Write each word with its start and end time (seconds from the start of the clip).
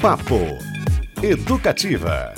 Papo 0.00 0.58
Educativa. 1.22 2.32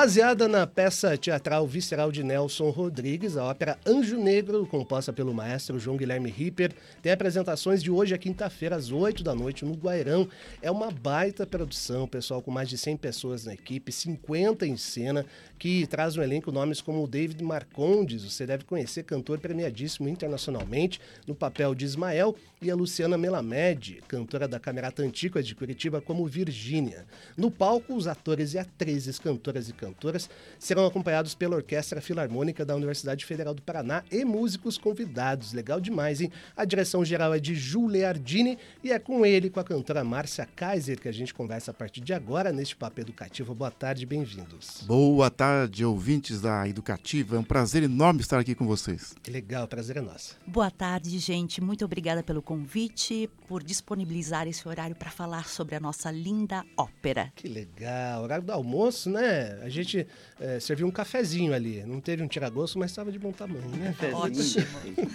Baseada 0.00 0.46
na 0.46 0.64
peça 0.64 1.18
teatral 1.18 1.66
visceral 1.66 2.12
de 2.12 2.22
Nelson 2.22 2.70
Rodrigues, 2.70 3.36
a 3.36 3.42
ópera 3.42 3.76
Anjo 3.84 4.16
Negro, 4.16 4.64
composta 4.64 5.12
pelo 5.12 5.34
maestro 5.34 5.76
João 5.76 5.96
Guilherme 5.96 6.30
Ripper, 6.30 6.72
tem 7.02 7.10
apresentações 7.10 7.82
de 7.82 7.90
hoje 7.90 8.14
a 8.14 8.18
quinta-feira, 8.18 8.76
às 8.76 8.92
8 8.92 9.24
da 9.24 9.34
noite, 9.34 9.64
no 9.64 9.74
Guairão. 9.74 10.28
É 10.62 10.70
uma 10.70 10.92
baita 10.92 11.44
produção, 11.44 12.06
pessoal, 12.06 12.40
com 12.40 12.48
mais 12.48 12.68
de 12.68 12.78
100 12.78 12.96
pessoas 12.96 13.44
na 13.44 13.54
equipe, 13.54 13.90
50 13.90 14.64
em 14.68 14.76
cena, 14.76 15.26
que 15.58 15.84
traz 15.88 16.14
no 16.14 16.22
elenco 16.22 16.52
nomes 16.52 16.80
como 16.80 17.02
o 17.02 17.08
David 17.08 17.42
Marcondes, 17.42 18.22
você 18.22 18.46
deve 18.46 18.62
conhecer, 18.62 19.02
cantor 19.02 19.40
premiadíssimo 19.40 20.08
internacionalmente, 20.08 21.00
no 21.26 21.34
papel 21.34 21.74
de 21.74 21.84
Ismael, 21.84 22.36
e 22.62 22.70
a 22.70 22.74
Luciana 22.74 23.18
Melamed, 23.18 24.02
cantora 24.06 24.46
da 24.46 24.60
Camerata 24.60 25.02
Antiga 25.02 25.42
de 25.42 25.54
Curitiba, 25.56 26.00
como 26.00 26.26
Virgínia. 26.26 27.04
No 27.36 27.50
palco, 27.50 27.94
os 27.94 28.06
atores 28.06 28.54
e 28.54 28.58
atrizes, 28.58 29.18
cantoras 29.18 29.68
e 29.68 29.72
cantoras 29.88 30.28
serão 30.58 30.86
acompanhados 30.86 31.34
pela 31.34 31.56
Orquestra 31.56 32.00
Filarmônica 32.00 32.64
da 32.64 32.76
Universidade 32.76 33.24
Federal 33.24 33.54
do 33.54 33.62
Paraná 33.62 34.02
e 34.10 34.24
músicos 34.24 34.76
convidados. 34.76 35.52
Legal 35.52 35.80
demais, 35.80 36.20
hein? 36.20 36.30
A 36.56 36.64
direção 36.64 37.04
geral 37.04 37.34
é 37.34 37.40
de 37.40 37.54
Giuliardini 37.54 38.58
e 38.82 38.92
é 38.92 38.98
com 38.98 39.24
ele, 39.24 39.50
com 39.50 39.60
a 39.60 39.64
cantora 39.64 40.04
Márcia 40.04 40.46
Kaiser, 40.46 41.00
que 41.00 41.08
a 41.08 41.12
gente 41.12 41.32
conversa 41.32 41.70
a 41.70 41.74
partir 41.74 42.00
de 42.00 42.12
agora 42.12 42.52
neste 42.52 42.76
Papo 42.76 43.00
Educativo. 43.00 43.54
Boa 43.54 43.70
tarde, 43.70 44.04
bem-vindos. 44.04 44.82
Boa 44.86 45.30
tarde, 45.30 45.84
ouvintes 45.84 46.40
da 46.40 46.68
Educativa. 46.68 47.36
É 47.36 47.38
um 47.38 47.44
prazer 47.44 47.82
enorme 47.82 48.20
estar 48.20 48.38
aqui 48.38 48.54
com 48.54 48.66
vocês. 48.66 49.14
Que 49.22 49.30
legal, 49.30 49.64
o 49.64 49.68
prazer 49.68 49.96
é 49.96 50.00
nosso. 50.00 50.36
Boa 50.46 50.70
tarde, 50.70 51.18
gente. 51.18 51.60
Muito 51.60 51.84
obrigada 51.84 52.22
pelo 52.22 52.42
convite, 52.42 53.28
por 53.46 53.62
disponibilizar 53.62 54.46
esse 54.46 54.68
horário 54.68 54.96
para 54.96 55.10
falar 55.10 55.48
sobre 55.48 55.74
a 55.74 55.80
nossa 55.80 56.10
linda 56.10 56.64
ópera. 56.76 57.32
Que 57.34 57.48
legal. 57.48 58.22
Horário 58.22 58.44
do 58.44 58.52
almoço, 58.52 59.10
né? 59.10 59.67
A 59.68 59.70
gente 59.70 60.06
é, 60.40 60.58
serviu 60.58 60.86
um 60.86 60.90
cafezinho 60.90 61.52
ali. 61.52 61.84
Não 61.84 62.00
teve 62.00 62.22
um 62.22 62.26
tiragosto, 62.26 62.78
mas 62.78 62.90
estava 62.90 63.12
de 63.12 63.18
bom 63.18 63.32
tamanho, 63.32 63.68
né? 63.68 63.94
Ótimo. 64.14 64.66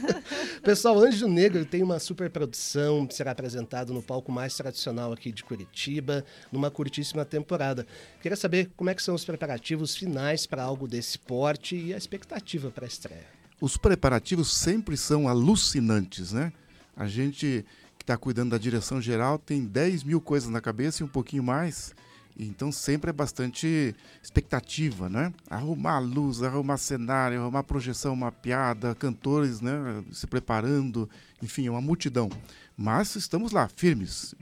Pessoal, 0.61 0.99
Anjo 0.99 1.27
Negro 1.27 1.65
tem 1.65 1.81
uma 1.81 1.97
super 1.97 2.29
produção, 2.29 3.07
será 3.09 3.31
apresentado 3.31 3.91
no 3.91 4.03
palco 4.03 4.31
mais 4.31 4.55
tradicional 4.55 5.11
aqui 5.11 5.31
de 5.31 5.43
Curitiba, 5.43 6.23
numa 6.51 6.69
curtíssima 6.69 7.25
temporada. 7.25 7.87
Queria 8.21 8.35
saber 8.35 8.69
como 8.77 8.91
é 8.91 8.93
que 8.93 9.01
são 9.01 9.15
os 9.15 9.25
preparativos 9.25 9.95
finais 9.95 10.45
para 10.45 10.61
algo 10.61 10.87
desse 10.87 11.17
porte 11.17 11.75
e 11.75 11.91
a 11.91 11.97
expectativa 11.97 12.69
para 12.69 12.85
a 12.85 12.87
estreia. 12.87 13.25
Os 13.59 13.75
preparativos 13.75 14.53
sempre 14.53 14.95
são 14.95 15.27
alucinantes, 15.27 16.31
né? 16.31 16.53
A 16.95 17.07
gente 17.07 17.65
que 17.97 18.03
está 18.03 18.15
cuidando 18.15 18.51
da 18.51 18.59
direção 18.59 19.01
geral 19.01 19.39
tem 19.39 19.65
10 19.65 20.03
mil 20.03 20.21
coisas 20.21 20.49
na 20.49 20.61
cabeça 20.61 21.01
e 21.01 21.05
um 21.05 21.09
pouquinho 21.09 21.41
mais. 21.41 21.95
Então 22.37 22.71
sempre 22.71 23.09
é 23.09 23.13
bastante 23.13 23.95
expectativa, 24.21 25.07
né? 25.07 25.31
Arrumar 25.49 25.99
luz, 25.99 26.41
arrumar 26.41 26.77
cenário, 26.77 27.41
arrumar 27.41 27.63
projeção, 27.63 28.13
uma 28.13 28.31
piada, 28.31 28.95
cantores, 28.95 29.61
né? 29.61 30.03
Se 30.11 30.25
preparando, 30.25 31.09
enfim, 31.43 31.67
é 31.67 31.71
uma 31.71 31.81
multidão. 31.81 32.29
Mas 32.75 33.15
estamos 33.15 33.51
lá, 33.51 33.67
firmes. 33.67 34.33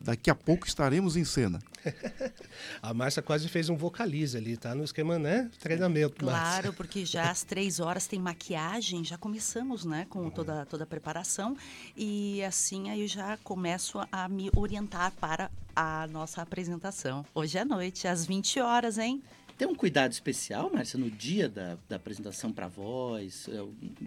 Daqui 0.00 0.28
a 0.28 0.34
pouco 0.34 0.66
estaremos 0.66 1.16
em 1.16 1.24
cena. 1.24 1.58
a 2.82 2.92
Márcia 2.92 3.22
quase 3.22 3.48
fez 3.48 3.68
um 3.68 3.76
vocalize 3.76 4.36
ali, 4.36 4.56
tá? 4.56 4.74
No 4.74 4.84
esquema, 4.84 5.18
né? 5.18 5.50
Treinamento. 5.58 6.16
Claro, 6.16 6.42
Márcia. 6.42 6.72
porque 6.76 7.06
já 7.06 7.30
às 7.30 7.42
três 7.42 7.80
horas 7.80 8.06
tem 8.06 8.18
maquiagem, 8.18 9.04
já 9.04 9.16
começamos, 9.16 9.84
né? 9.84 10.06
Com 10.10 10.28
toda, 10.28 10.66
toda 10.66 10.84
a 10.84 10.86
preparação. 10.86 11.56
E 11.96 12.42
assim 12.44 12.90
aí 12.90 13.02
eu 13.02 13.08
já 13.08 13.38
começo 13.38 13.98
a 14.12 14.28
me 14.28 14.50
orientar 14.54 15.12
para 15.12 15.50
a 15.74 16.06
nossa 16.08 16.42
apresentação. 16.42 17.24
Hoje 17.34 17.58
à 17.58 17.64
noite, 17.64 18.08
às 18.08 18.26
20 18.26 18.60
horas, 18.60 18.98
hein? 18.98 19.22
Tem 19.58 19.66
um 19.66 19.74
cuidado 19.74 20.12
especial, 20.12 20.70
Márcia, 20.72 20.96
no 20.96 21.10
dia 21.10 21.48
da, 21.48 21.76
da 21.88 21.96
apresentação 21.96 22.52
para 22.52 22.68
voz? 22.68 23.48
É, 23.48 23.56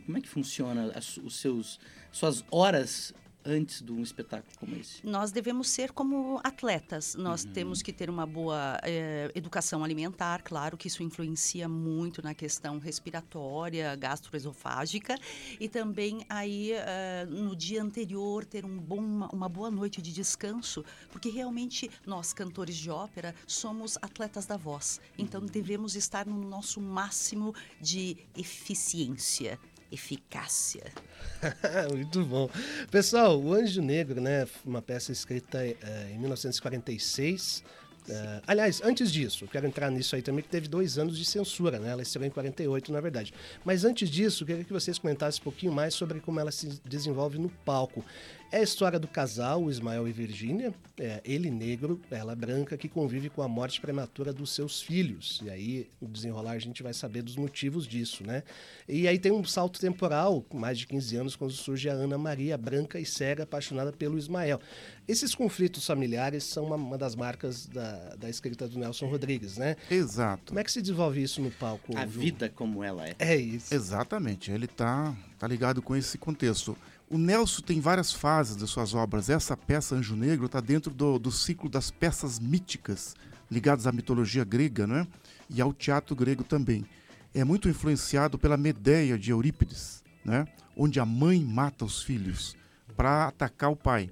como 0.05 0.17
é 0.17 0.21
que 0.21 0.29
funciona 0.29 0.93
as, 0.95 1.17
os 1.17 1.35
seus, 1.35 1.77
suas 2.09 2.45
horas 2.49 3.13
antes 3.45 3.81
de 3.81 3.91
um 3.91 4.01
espetáculo 4.01 4.51
como 4.59 4.75
esse? 4.75 5.05
Nós 5.05 5.31
devemos 5.31 5.69
ser 5.69 5.91
como 5.91 6.39
atletas. 6.43 7.15
Nós 7.15 7.43
uhum. 7.43 7.51
temos 7.51 7.81
que 7.81 7.91
ter 7.91 8.09
uma 8.09 8.25
boa 8.25 8.79
eh, 8.83 9.31
educação 9.35 9.83
alimentar, 9.83 10.41
claro 10.43 10.77
que 10.77 10.87
isso 10.87 11.03
influencia 11.03 11.67
muito 11.67 12.21
na 12.21 12.33
questão 12.33 12.79
respiratória, 12.79 13.95
gastroesofágica 13.95 15.17
e 15.59 15.67
também 15.67 16.25
aí 16.29 16.71
eh, 16.73 17.25
no 17.29 17.55
dia 17.55 17.81
anterior 17.81 18.45
ter 18.45 18.65
um 18.65 18.77
bom, 18.77 19.27
uma 19.31 19.49
boa 19.49 19.71
noite 19.71 20.01
de 20.01 20.11
descanso, 20.11 20.83
porque 21.11 21.29
realmente 21.29 21.89
nós 22.05 22.33
cantores 22.33 22.75
de 22.75 22.89
ópera 22.89 23.33
somos 23.47 23.97
atletas 24.01 24.45
da 24.45 24.57
voz. 24.57 24.99
Então 25.17 25.41
uhum. 25.41 25.47
devemos 25.47 25.95
estar 25.95 26.25
no 26.25 26.41
nosso 26.41 26.81
máximo 26.81 27.53
de 27.79 28.17
eficiência 28.35 29.59
eficácia. 29.91 30.83
Muito 31.91 32.25
bom. 32.25 32.49
Pessoal, 32.89 33.39
O 33.39 33.53
Anjo 33.53 33.81
Negro, 33.81 34.21
né, 34.21 34.47
uma 34.65 34.81
peça 34.81 35.11
escrita 35.11 35.59
é, 35.63 35.75
em 36.13 36.19
1946. 36.19 37.63
Uh, 38.01 38.11
eh, 38.11 38.41
aliás, 38.47 38.81
antes 38.83 39.11
disso, 39.11 39.47
quero 39.47 39.67
entrar 39.67 39.91
nisso 39.91 40.15
aí 40.15 40.23
também, 40.23 40.43
que 40.43 40.49
teve 40.49 40.67
dois 40.67 40.97
anos 40.97 41.15
de 41.15 41.23
censura, 41.23 41.77
né? 41.77 41.91
Ela 41.91 42.01
estreou 42.01 42.25
em 42.25 42.31
48, 42.31 42.91
na 42.91 42.99
verdade. 42.99 43.31
Mas 43.63 43.85
antes 43.85 44.09
disso, 44.09 44.43
queria 44.43 44.63
que 44.63 44.73
vocês 44.73 44.97
comentassem 44.97 45.39
um 45.39 45.43
pouquinho 45.43 45.71
mais 45.71 45.93
sobre 45.93 46.19
como 46.19 46.39
ela 46.39 46.51
se 46.51 46.81
desenvolve 46.83 47.37
no 47.37 47.49
palco. 47.63 48.03
É 48.51 48.57
a 48.57 48.61
história 48.61 48.99
do 48.99 49.07
casal, 49.07 49.63
o 49.63 49.71
Ismael 49.71 50.05
e 50.09 50.11
Virgínia, 50.11 50.73
é, 50.99 51.21
ele 51.23 51.49
negro, 51.49 52.01
ela 52.11 52.35
branca, 52.35 52.75
que 52.75 52.89
convive 52.89 53.29
com 53.29 53.41
a 53.41 53.47
morte 53.47 53.79
prematura 53.79 54.33
dos 54.33 54.53
seus 54.53 54.81
filhos. 54.81 55.39
E 55.41 55.49
aí, 55.49 55.89
no 56.01 56.09
desenrolar, 56.09 56.51
a 56.51 56.59
gente 56.59 56.83
vai 56.83 56.93
saber 56.93 57.21
dos 57.21 57.37
motivos 57.37 57.87
disso, 57.87 58.27
né? 58.27 58.43
E 58.89 59.07
aí 59.07 59.17
tem 59.17 59.31
um 59.31 59.41
salto 59.45 59.79
temporal, 59.79 60.45
mais 60.53 60.77
de 60.77 60.85
15 60.85 61.15
anos, 61.15 61.35
quando 61.37 61.53
surge 61.53 61.89
a 61.89 61.93
Ana 61.93 62.17
Maria, 62.17 62.57
branca 62.57 62.99
e 62.99 63.05
cega, 63.05 63.43
apaixonada 63.43 63.93
pelo 63.93 64.17
Ismael. 64.17 64.59
Esses 65.07 65.33
conflitos 65.33 65.87
familiares 65.87 66.43
são 66.43 66.65
uma, 66.65 66.75
uma 66.75 66.97
das 66.97 67.15
marcas 67.15 67.67
da, 67.67 68.15
da 68.17 68.29
escrita 68.29 68.67
do 68.67 68.77
Nelson 68.77 69.07
Rodrigues, 69.07 69.55
né? 69.55 69.77
Exato. 69.89 70.47
Como 70.47 70.59
é 70.59 70.63
que 70.65 70.71
se 70.73 70.81
desenvolve 70.81 71.23
isso 71.23 71.41
no 71.41 71.51
palco? 71.51 71.97
A 71.97 72.05
Ju? 72.05 72.19
vida 72.19 72.49
como 72.49 72.83
ela 72.83 73.07
é. 73.07 73.15
É 73.17 73.35
isso. 73.37 73.73
Exatamente. 73.73 74.51
Ele 74.51 74.67
tá, 74.67 75.15
tá 75.39 75.47
ligado 75.47 75.81
com 75.81 75.95
esse 75.95 76.17
contexto. 76.17 76.77
O 77.11 77.17
Nelson 77.17 77.61
tem 77.61 77.81
várias 77.81 78.13
fases 78.13 78.55
de 78.55 78.65
suas 78.65 78.93
obras. 78.93 79.29
Essa 79.29 79.57
peça 79.57 79.95
Anjo 79.95 80.15
Negro 80.15 80.45
está 80.45 80.61
dentro 80.61 80.93
do, 80.93 81.19
do 81.19 81.29
ciclo 81.29 81.69
das 81.69 81.91
peças 81.91 82.39
míticas 82.39 83.17
ligadas 83.51 83.85
à 83.85 83.91
mitologia 83.91 84.45
grega 84.45 84.87
né? 84.87 85.05
e 85.49 85.59
ao 85.59 85.73
teatro 85.73 86.15
grego 86.15 86.41
também. 86.41 86.85
É 87.35 87.43
muito 87.43 87.67
influenciado 87.67 88.39
pela 88.39 88.55
Medeia 88.55 89.19
de 89.19 89.29
Eurípides, 89.29 90.01
né? 90.23 90.45
onde 90.73 91.01
a 91.01 91.05
mãe 91.05 91.43
mata 91.43 91.83
os 91.83 92.01
filhos 92.01 92.55
para 92.95 93.27
atacar 93.27 93.69
o 93.69 93.75
pai. 93.75 94.09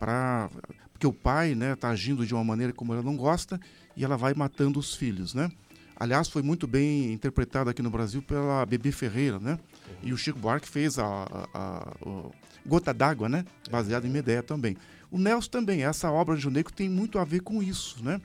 Pra... 0.00 0.50
Porque 0.92 1.06
o 1.06 1.12
pai 1.12 1.52
está 1.52 1.86
né, 1.86 1.92
agindo 1.92 2.26
de 2.26 2.34
uma 2.34 2.42
maneira 2.42 2.72
como 2.72 2.92
ela 2.92 3.04
não 3.04 3.16
gosta 3.16 3.60
e 3.96 4.04
ela 4.04 4.16
vai 4.16 4.34
matando 4.34 4.80
os 4.80 4.96
filhos. 4.96 5.32
Né? 5.32 5.48
Aliás, 5.94 6.26
foi 6.26 6.42
muito 6.42 6.66
bem 6.66 7.12
interpretado 7.12 7.70
aqui 7.70 7.82
no 7.82 7.90
Brasil 7.90 8.20
pela 8.20 8.66
Bebê 8.66 8.90
Ferreira, 8.90 9.38
né? 9.38 9.60
E 10.02 10.12
o 10.12 10.16
Chico 10.16 10.38
Buarque 10.38 10.68
fez 10.68 10.98
a, 10.98 11.04
a, 11.04 11.48
a, 11.54 11.88
a 11.88 12.30
Gota 12.66 12.92
d'Água, 12.92 13.28
né? 13.28 13.44
Baseado 13.70 14.06
em 14.06 14.10
Medea 14.10 14.42
também. 14.42 14.76
O 15.10 15.18
Nelson 15.18 15.50
também, 15.50 15.84
essa 15.84 16.10
obra 16.10 16.36
de 16.36 16.42
Juneco 16.42 16.72
tem 16.72 16.88
muito 16.88 17.18
a 17.18 17.24
ver 17.24 17.40
com 17.40 17.62
isso, 17.62 18.02
né? 18.02 18.20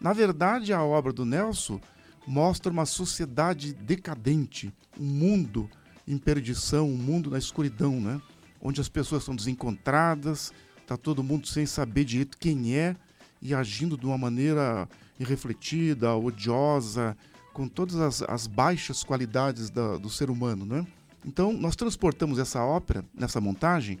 Na 0.00 0.12
verdade, 0.12 0.72
a 0.72 0.82
obra 0.82 1.12
do 1.12 1.24
Nelson 1.24 1.80
mostra 2.26 2.72
uma 2.72 2.86
sociedade 2.86 3.74
decadente, 3.74 4.72
um 4.98 5.04
mundo 5.04 5.68
em 6.06 6.18
perdição, 6.18 6.88
um 6.88 6.96
mundo 6.96 7.30
na 7.30 7.38
escuridão, 7.38 8.00
né? 8.00 8.20
Onde 8.60 8.80
as 8.80 8.88
pessoas 8.88 9.24
são 9.24 9.36
desencontradas, 9.36 10.52
tá 10.86 10.96
todo 10.96 11.22
mundo 11.22 11.46
sem 11.46 11.66
saber 11.66 12.04
direito 12.04 12.38
quem 12.38 12.74
é 12.76 12.96
e 13.40 13.54
agindo 13.54 13.96
de 13.96 14.06
uma 14.06 14.16
maneira 14.16 14.88
irrefletida, 15.20 16.14
odiosa, 16.14 17.16
com 17.52 17.68
todas 17.68 17.96
as, 17.96 18.22
as 18.22 18.46
baixas 18.46 19.04
qualidades 19.04 19.70
da, 19.70 19.96
do 19.96 20.08
ser 20.08 20.30
humano, 20.30 20.64
né? 20.64 20.86
Então, 21.24 21.52
nós 21.52 21.74
transportamos 21.74 22.38
essa 22.38 22.62
ópera, 22.62 23.04
nessa 23.14 23.40
montagem, 23.40 23.98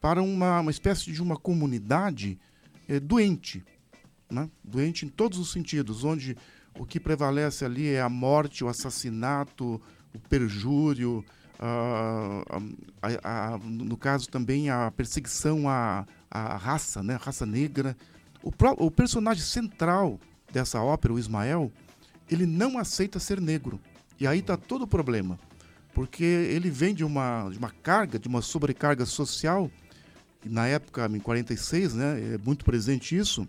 para 0.00 0.22
uma, 0.22 0.60
uma 0.60 0.70
espécie 0.70 1.12
de 1.12 1.20
uma 1.20 1.36
comunidade 1.36 2.38
é, 2.88 3.00
doente, 3.00 3.64
né? 4.30 4.48
doente 4.62 5.04
em 5.04 5.08
todos 5.08 5.38
os 5.38 5.50
sentidos, 5.50 6.04
onde 6.04 6.36
o 6.78 6.86
que 6.86 7.00
prevalece 7.00 7.64
ali 7.64 7.88
é 7.88 8.00
a 8.00 8.08
morte, 8.08 8.64
o 8.64 8.68
assassinato, 8.68 9.80
o 10.14 10.18
perjúrio, 10.28 11.24
a, 11.58 12.42
a, 13.02 13.54
a, 13.54 13.58
no 13.58 13.96
caso 13.96 14.28
também 14.30 14.70
a 14.70 14.90
perseguição 14.92 15.68
à, 15.68 16.06
à 16.30 16.56
raça, 16.56 17.02
né? 17.02 17.18
raça 17.20 17.44
negra. 17.44 17.96
O, 18.42 18.52
pro, 18.52 18.72
o 18.78 18.90
personagem 18.90 19.42
central 19.42 20.18
dessa 20.52 20.80
ópera, 20.80 21.12
o 21.12 21.18
Ismael, 21.18 21.70
ele 22.30 22.46
não 22.46 22.78
aceita 22.78 23.18
ser 23.18 23.40
negro. 23.40 23.78
E 24.18 24.26
aí 24.26 24.38
está 24.38 24.56
todo 24.56 24.82
o 24.82 24.86
problema 24.86 25.38
porque 25.94 26.24
ele 26.24 26.70
vem 26.70 26.94
de 26.94 27.04
uma, 27.04 27.48
de 27.50 27.58
uma 27.58 27.70
carga, 27.70 28.18
de 28.18 28.28
uma 28.28 28.42
sobrecarga 28.42 29.04
social, 29.04 29.70
na 30.44 30.66
época, 30.66 31.08
em 31.12 31.20
46, 31.20 31.94
né, 31.94 32.34
é 32.34 32.38
muito 32.38 32.64
presente 32.64 33.16
isso, 33.16 33.46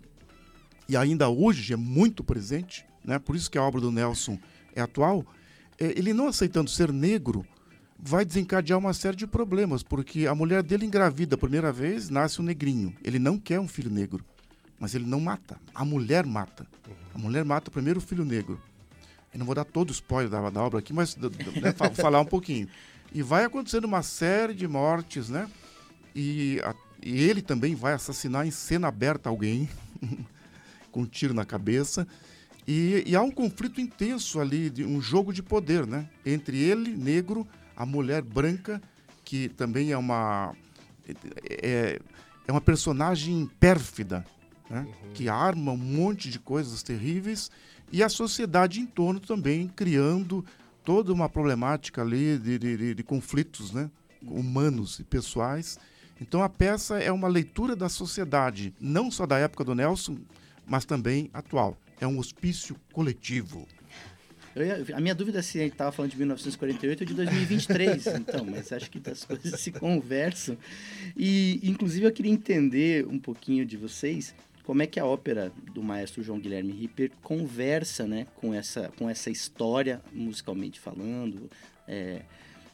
e 0.90 0.98
ainda 0.98 1.30
hoje 1.30 1.74
é 1.74 1.78
muito 1.78 2.24
presente, 2.24 2.86
né? 3.04 3.18
por 3.18 3.36
isso 3.36 3.50
que 3.50 3.58
a 3.58 3.64
obra 3.64 3.80
do 3.80 3.92
Nelson 3.92 4.38
é 4.76 4.82
atual, 4.82 5.26
é, 5.80 5.98
ele 5.98 6.14
não 6.14 6.28
aceitando 6.28 6.70
ser 6.70 6.92
negro 6.92 7.46
vai 8.04 8.26
desencadear 8.26 8.80
uma 8.80 8.94
série 8.94 9.16
de 9.16 9.28
problemas, 9.28 9.84
porque 9.84 10.26
a 10.26 10.34
mulher 10.34 10.64
dele 10.64 10.86
engravida 10.86 11.36
a 11.36 11.38
primeira 11.38 11.72
vez, 11.72 12.10
nasce 12.10 12.42
um 12.42 12.44
negrinho. 12.44 12.96
Ele 13.04 13.20
não 13.20 13.38
quer 13.38 13.60
um 13.60 13.68
filho 13.68 13.92
negro, 13.92 14.26
mas 14.80 14.96
ele 14.96 15.06
não 15.06 15.20
mata. 15.20 15.58
A 15.74 15.86
mulher 15.86 16.26
mata. 16.26 16.66
A 17.14 17.18
mulher 17.20 17.46
mata 17.46 17.70
o 17.70 17.72
primeiro 17.72 18.02
filho 18.02 18.26
negro. 18.26 18.60
Eu 19.34 19.40
não 19.40 19.46
vou 19.46 19.56
dar 19.56 19.64
todo 19.64 19.90
o 19.90 19.94
spoiler 19.94 20.30
da, 20.30 20.50
da 20.50 20.62
obra 20.62 20.80
aqui, 20.80 20.94
mas 20.94 21.16
né, 21.16 21.32
falar 21.96 22.20
um 22.20 22.26
pouquinho. 22.26 22.68
E 23.14 23.22
vai 23.22 23.44
acontecendo 23.44 23.86
uma 23.86 24.04
série 24.04 24.54
de 24.54 24.68
mortes, 24.68 25.30
né? 25.30 25.50
E, 26.16 26.60
a, 26.64 26.76
e 27.02 27.24
ele 27.24 27.42
também 27.42 27.76
vai 27.76 27.94
assassinar 27.94 28.46
em 28.46 28.52
cena 28.52 28.88
aberta 28.88 29.30
alguém, 29.30 29.70
com 30.92 31.02
um 31.02 31.06
tiro 31.06 31.34
na 31.34 31.46
cabeça. 31.46 32.08
E, 32.68 33.04
e, 33.06 33.16
há 33.16 33.22
um 33.22 33.32
conflito 33.32 33.82
intenso 33.82 34.40
ali, 34.40 34.70
de 34.70 34.86
um 34.86 35.02
jogo 35.02 35.34
de 35.34 35.42
poder, 35.42 35.88
né? 35.88 36.08
Entre 36.26 36.58
ele, 36.58 36.96
negro, 36.96 37.48
a 37.76 37.86
mulher 37.86 38.22
branca, 38.22 38.82
que 39.24 39.50
também 39.50 39.92
é 39.92 39.98
uma 39.98 40.54
é, 41.62 42.00
é 42.48 42.52
uma 42.52 42.62
personagem 42.62 43.50
pérfida, 43.60 44.26
né? 44.70 44.82
uhum. 44.82 45.14
que 45.14 45.28
arma 45.30 45.72
um 45.72 45.78
monte 45.78 46.30
de 46.30 46.40
coisas 46.40 46.84
terríveis, 46.84 47.50
e 47.92 48.02
a 48.02 48.10
sociedade 48.10 48.80
em 48.80 48.86
torno 48.86 49.20
também 49.20 49.68
criando 49.68 50.46
toda 50.84 51.14
uma 51.14 51.30
problemática 51.30 52.02
ali 52.02 52.38
de, 52.38 52.58
de, 52.58 52.96
de 52.96 53.04
conflitos 53.04 53.72
né? 53.72 53.90
humanos 54.24 55.00
e 55.00 55.04
pessoais. 55.04 55.80
Então 56.20 56.44
a 56.44 56.50
peça 56.50 57.00
é 57.00 57.12
uma 57.12 57.28
leitura 57.28 57.76
da 57.76 57.90
sociedade, 57.90 58.74
não 58.80 59.10
só 59.10 59.26
da 59.26 59.38
época 59.38 59.64
do 59.64 59.76
Nelson, 59.76 60.18
mas 60.66 60.86
também 60.86 61.30
atual. 61.34 61.78
É 62.00 62.08
um 62.08 62.18
hospício 62.18 62.76
coletivo. 62.94 63.68
Ia, 64.56 64.96
a 64.96 65.00
minha 65.00 65.16
dúvida 65.16 65.40
é 65.40 65.42
se 65.42 65.60
a 65.60 65.64
gente 65.64 65.74
estava 65.74 65.92
falando 65.92 66.12
de 66.12 66.18
1948 66.18 67.02
ou 67.02 67.08
de 67.08 67.14
2023, 67.14 68.08
então, 68.20 68.46
mas 68.46 68.72
acho 68.72 68.90
que 68.92 69.02
as 69.10 69.24
coisas 69.24 69.60
se 69.60 69.72
conversam. 69.72 70.58
E, 71.16 71.60
inclusive, 71.64 72.06
eu 72.06 72.12
queria 72.12 72.32
entender 72.32 73.08
um 73.08 73.18
pouquinho 73.18 73.66
de 73.66 73.78
vocês 73.78 74.36
como 74.72 74.84
é 74.84 74.88
que 74.88 75.02
a 75.02 75.06
ópera 75.06 75.52
do 75.74 75.84
maestro 75.84 76.24
João 76.24 76.40
Guilherme 76.40 76.72
Ripper 76.72 77.12
conversa 77.22 78.08
né, 78.08 78.26
com, 78.36 78.54
essa, 78.54 78.88
com 78.98 79.10
essa 79.10 79.30
história, 79.30 80.02
musicalmente 80.14 80.80
falando, 80.80 81.52
é, 81.86 82.22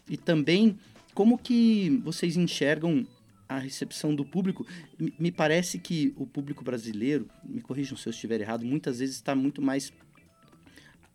e 0.08 0.16
também 0.16 0.78
como 1.16 1.40
que 1.40 2.00
vocês 2.04 2.38
enxergam 2.38 3.04
a 3.50 3.58
recepção 3.58 4.14
do 4.14 4.24
público. 4.24 4.64
Me 5.18 5.32
parece 5.32 5.80
que 5.80 6.14
o 6.16 6.28
público 6.28 6.64
brasileiro, 6.64 7.28
me 7.44 7.62
corrijam 7.62 7.98
se 7.98 8.08
eu 8.08 8.12
estiver 8.12 8.40
errado, 8.42 8.64
muitas 8.64 9.00
vezes 9.00 9.16
está 9.16 9.34
muito 9.34 9.60
mais 9.60 9.92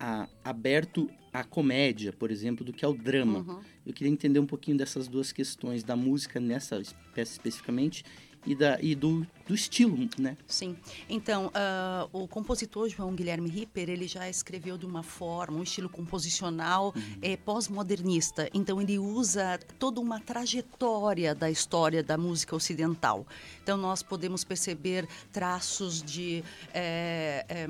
a, 0.01 0.29
aberto 0.43 1.09
à 1.33 1.45
comédia, 1.45 2.13
por 2.13 2.29
exemplo, 2.29 2.67
do 2.67 2.73
que 2.73 2.85
ao 2.85 2.93
drama. 2.93 3.39
Uhum. 3.39 3.61
Eu 3.87 3.93
queria 3.93 4.13
entender 4.13 4.41
um 4.41 4.47
pouquinho 4.47 4.77
dessas 4.77 5.07
duas 5.07 5.31
questões, 5.31 5.85
da 5.85 5.95
música 5.95 6.41
nessa 6.41 6.83
peça 7.15 7.31
especificamente 7.31 8.05
e, 8.45 8.55
da, 8.55 8.79
e 8.81 8.95
do, 8.95 9.27
do 9.47 9.55
estilo, 9.55 10.09
né? 10.19 10.37
Sim. 10.47 10.77
Então, 11.09 11.47
uh, 11.47 12.09
o 12.13 12.27
compositor 12.27 12.89
João 12.89 13.15
Guilherme 13.15 13.49
Ripper, 13.49 13.89
ele 13.89 14.09
já 14.09 14.29
escreveu 14.29 14.77
de 14.77 14.87
uma 14.87 15.03
forma, 15.03 15.59
um 15.59 15.63
estilo 15.63 15.89
composicional 15.89 16.93
uhum. 16.95 17.19
é, 17.23 17.37
pós-modernista. 17.37 18.49
Então, 18.53 18.81
ele 18.81 18.99
usa 18.99 19.59
toda 19.79 20.01
uma 20.01 20.21
trajetória 20.21 21.35
da 21.35 21.51
história 21.51 22.03
da 22.03 22.19
música 22.19 22.57
ocidental. 22.57 23.27
Então, 23.63 23.77
nós 23.77 24.03
podemos 24.03 24.43
perceber 24.45 25.09
traços 25.33 26.03
de, 26.03 26.43
é, 26.75 27.45
é, 27.49 27.67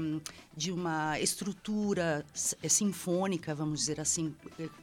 de 0.57 0.73
uma 0.73 1.19
estrutura 1.21 2.25
sinfônica, 2.33 3.55
vamos 3.55 3.81
dizer 3.81 4.01
assim, 4.01 4.35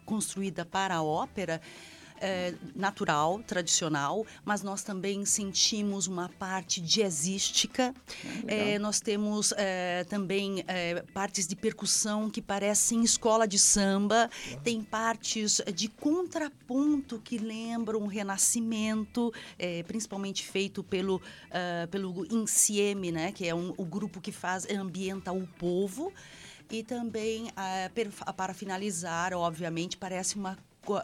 construída 0.05 0.65
para 0.65 0.95
a 0.95 1.03
ópera, 1.03 1.61
é, 2.21 2.53
natural, 2.75 3.41
tradicional, 3.43 4.25
mas 4.43 4.61
nós 4.61 4.83
também 4.83 5.25
sentimos 5.25 6.07
uma 6.07 6.29
parte 6.29 6.81
jazzística. 6.81 7.93
É, 8.47 8.77
nós 8.79 8.99
temos 8.99 9.53
é, 9.57 10.03
também 10.05 10.63
é, 10.67 11.03
partes 11.13 11.47
de 11.47 11.55
percussão 11.55 12.29
que 12.29 12.41
parecem 12.41 13.03
escola 13.03 13.47
de 13.47 13.59
samba, 13.59 14.29
tem 14.63 14.81
partes 14.81 15.61
de 15.73 15.87
contraponto 15.87 17.19
que 17.19 17.37
lembram 17.37 18.01
o 18.01 18.07
Renascimento, 18.07 19.33
é, 19.57 19.83
principalmente 19.83 20.45
feito 20.45 20.83
pelo, 20.83 21.17
uh, 21.17 21.87
pelo 21.89 22.25
Insieme, 22.33 23.11
né, 23.11 23.31
que 23.31 23.47
é 23.47 23.53
um, 23.53 23.73
o 23.77 23.85
grupo 23.85 24.21
que 24.21 24.31
faz 24.31 24.65
ambienta 24.69 25.31
o 25.31 25.47
povo. 25.47 26.13
E 26.71 26.83
também, 26.83 27.47
uh, 27.47 28.33
para 28.33 28.53
finalizar, 28.53 29.33
obviamente, 29.33 29.97
parece 29.97 30.35
uma 30.35 30.57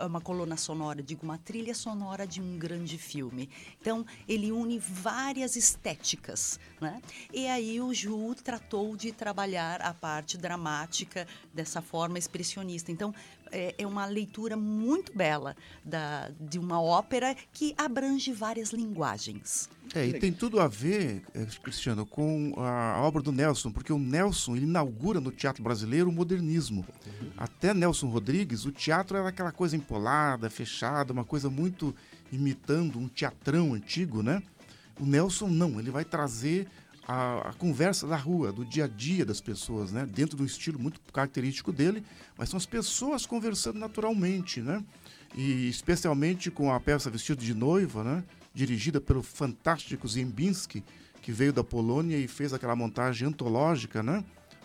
uma 0.05 0.19
coluna 0.21 0.57
sonora, 0.57 1.01
digo, 1.03 1.23
uma 1.23 1.37
trilha 1.37 1.75
sonora 1.75 2.25
de 2.25 2.41
um 2.41 2.57
grande 2.57 2.97
filme. 2.97 3.49
Então, 3.79 4.05
ele 4.27 4.51
une 4.51 4.79
várias 4.79 5.55
estéticas, 5.55 6.59
né? 6.81 7.01
E 7.33 7.47
aí 7.47 7.79
o 7.79 7.93
Ju 7.93 8.33
tratou 8.35 8.95
de 8.95 9.11
trabalhar 9.11 9.81
a 9.81 9.93
parte 9.93 10.37
dramática 10.37 11.27
dessa 11.53 11.81
forma 11.81 12.17
expressionista. 12.17 12.91
Então, 12.91 13.13
é, 13.51 13.75
é 13.77 13.87
uma 13.87 14.05
leitura 14.05 14.55
muito 14.57 15.15
bela 15.15 15.55
da, 15.83 16.29
de 16.39 16.59
uma 16.59 16.81
ópera 16.81 17.35
que 17.53 17.73
abrange 17.77 18.31
várias 18.31 18.71
linguagens. 18.71 19.69
É, 19.93 20.07
e 20.07 20.19
tem 20.19 20.31
tudo 20.31 20.59
a 20.59 20.67
ver, 20.67 21.23
é, 21.33 21.45
Cristiano, 21.61 22.05
com 22.05 22.53
a 22.57 22.99
obra 23.01 23.21
do 23.21 23.31
Nelson, 23.31 23.71
porque 23.71 23.93
o 23.93 23.99
Nelson 23.99 24.55
ele 24.55 24.65
inaugura 24.65 25.19
no 25.19 25.31
teatro 25.31 25.63
brasileiro 25.63 26.09
o 26.09 26.13
modernismo. 26.13 26.85
Uhum. 27.05 27.29
Até 27.37 27.73
Nelson 27.73 28.07
Rodrigues, 28.07 28.65
o 28.65 28.71
teatro 28.71 29.17
era 29.17 29.29
aquela 29.29 29.51
coisa 29.51 29.75
empolada, 29.75 30.49
fechada, 30.49 31.13
uma 31.13 31.23
coisa 31.23 31.49
muito 31.49 31.95
imitando 32.31 32.99
um 32.99 33.07
teatrão 33.07 33.73
antigo, 33.73 34.23
né? 34.23 34.41
O 34.99 35.05
Nelson 35.05 35.47
não, 35.47 35.79
ele 35.79 35.91
vai 35.91 36.05
trazer 36.05 36.67
a, 37.07 37.49
a, 37.49 37.53
conversa 37.53 38.07
da 38.07 38.15
rua, 38.15 38.51
do 38.51 38.65
dia 38.65 38.85
a 38.85 38.87
dia 38.87 39.25
das 39.25 39.39
pessoas, 39.39 39.91
né? 39.91 40.05
Dentro 40.05 40.35
do 40.35 40.45
estilo 40.45 40.79
muito 40.79 40.99
característico 41.13 41.71
dele, 41.71 42.03
mas 42.37 42.49
são 42.49 42.57
as 42.57 42.65
pessoas 42.65 43.25
conversando 43.25 43.79
naturalmente, 43.79 44.61
né? 44.61 44.83
E 45.35 45.69
especialmente 45.69 46.49
com 46.49 46.71
a 46.71 46.79
peça 46.79 47.09
Vestido 47.09 47.43
de 47.43 47.53
Noiva, 47.53 48.03
né? 48.03 48.23
Dirigida 48.53 48.99
pelo 48.99 49.21
fantástico 49.21 50.07
Ziembinski, 50.07 50.83
que 51.21 51.31
veio 51.31 51.53
da 51.53 51.63
Polônia 51.63 52.17
e 52.17 52.27
fez 52.27 52.53
aquela 52.53 52.75
montagem 52.75 53.27
antológica, 53.27 54.01
né? 54.01 54.23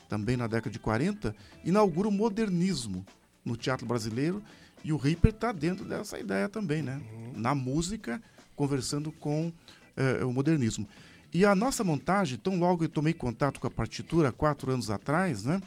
Também 0.08 0.36
na 0.36 0.46
década 0.46 0.70
de 0.70 0.78
40, 0.78 1.34
inaugura 1.64 2.08
o 2.08 2.12
modernismo 2.12 3.04
no 3.44 3.56
teatro 3.56 3.86
brasileiro 3.86 4.42
e 4.82 4.92
o 4.92 4.96
Ripper 4.96 5.30
está 5.30 5.52
dentro 5.52 5.84
dessa 5.84 6.18
ideia 6.18 6.48
também, 6.48 6.82
né? 6.82 7.00
Uhum. 7.12 7.32
Na 7.36 7.54
música, 7.54 8.20
conversando 8.56 9.12
com 9.12 9.52
eh, 9.96 10.24
o 10.24 10.32
modernismo. 10.32 10.88
E 11.32 11.44
a 11.44 11.54
nossa 11.54 11.84
montagem, 11.84 12.36
tão 12.38 12.58
logo 12.58 12.82
eu 12.82 12.88
tomei 12.88 13.14
contato 13.14 13.60
com 13.60 13.66
a 13.66 13.70
partitura, 13.70 14.32
quatro 14.32 14.72
anos 14.72 14.90
atrás, 14.90 15.44
né? 15.44 15.60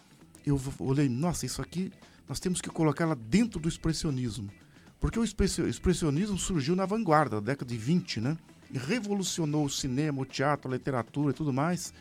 Eu 0.46 0.60
olhei, 0.78 1.08
nossa, 1.08 1.46
isso 1.46 1.62
aqui 1.62 1.90
nós 2.28 2.40
temos 2.40 2.60
que 2.60 2.70
colocá-la 2.70 3.16
dentro 3.16 3.62
do 3.62 3.70
expressionismo. 3.70 4.50
Porque 5.00 5.18
o 5.18 5.24
expressionismo 5.24 6.38
surgiu 6.38 6.76
na 6.76 6.86
vanguarda, 6.86 7.40
da 7.40 7.52
década 7.52 7.70
de 7.70 7.78
20, 7.78 8.20
né? 8.20 8.38
E 8.72 8.78
revolucionou 8.78 9.66
o 9.66 9.70
cinema, 9.70 10.22
o 10.22 10.26
teatro, 10.26 10.70
a 10.70 10.76
literatura 10.76 11.32
e 11.32 11.34
tudo 11.34 11.54
mais. 11.54 11.94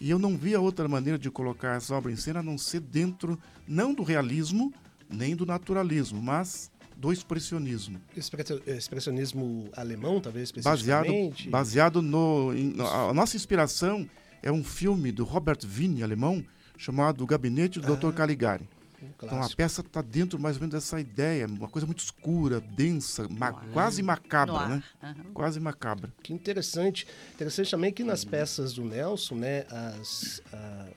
E 0.00 0.08
eu 0.08 0.18
não 0.18 0.36
via 0.36 0.58
outra 0.58 0.88
maneira 0.88 1.18
de 1.18 1.30
colocar 1.30 1.76
essa 1.76 1.94
obra 1.94 2.10
em 2.10 2.16
cena 2.16 2.40
a 2.40 2.42
não 2.42 2.56
ser 2.56 2.80
dentro, 2.80 3.38
não 3.68 3.92
do 3.92 4.02
realismo, 4.02 4.72
nem 5.10 5.36
do 5.36 5.44
naturalismo, 5.44 6.22
mas 6.22 6.70
do 7.00 7.10
expressionismo. 7.10 7.98
Expressionismo 8.14 9.70
alemão, 9.74 10.20
talvez, 10.20 10.52
baseado, 10.52 11.32
baseado 11.48 12.02
no, 12.02 12.52
em, 12.54 12.74
a 12.78 13.14
nossa 13.14 13.36
inspiração 13.36 14.08
é 14.42 14.52
um 14.52 14.62
filme 14.62 15.10
do 15.10 15.24
Robert 15.24 15.58
Wiene, 15.64 16.02
alemão, 16.02 16.44
chamado 16.76 17.24
Gabinete 17.24 17.80
do 17.80 17.94
ah. 17.94 17.96
Dr. 17.96 18.12
Caligari. 18.12 18.68
Um 19.02 19.08
então 19.16 19.42
a 19.42 19.48
peça 19.48 19.80
está 19.80 20.02
dentro 20.02 20.38
mais 20.38 20.56
ou 20.56 20.60
menos 20.60 20.74
dessa 20.74 21.00
ideia, 21.00 21.46
uma 21.46 21.68
coisa 21.68 21.86
muito 21.86 22.00
escura, 22.00 22.60
densa, 22.60 23.26
ma 23.28 23.52
quase 23.52 24.02
macabra, 24.02 24.68
né? 24.68 24.82
Uhum. 25.02 25.32
Quase 25.32 25.58
macabra. 25.58 26.12
Que 26.22 26.32
interessante. 26.32 27.06
Interessante 27.34 27.70
também 27.70 27.92
que 27.92 28.04
nas 28.04 28.24
peças 28.24 28.74
do 28.74 28.84
Nelson, 28.84 29.36
né, 29.36 29.64
as, 29.70 30.42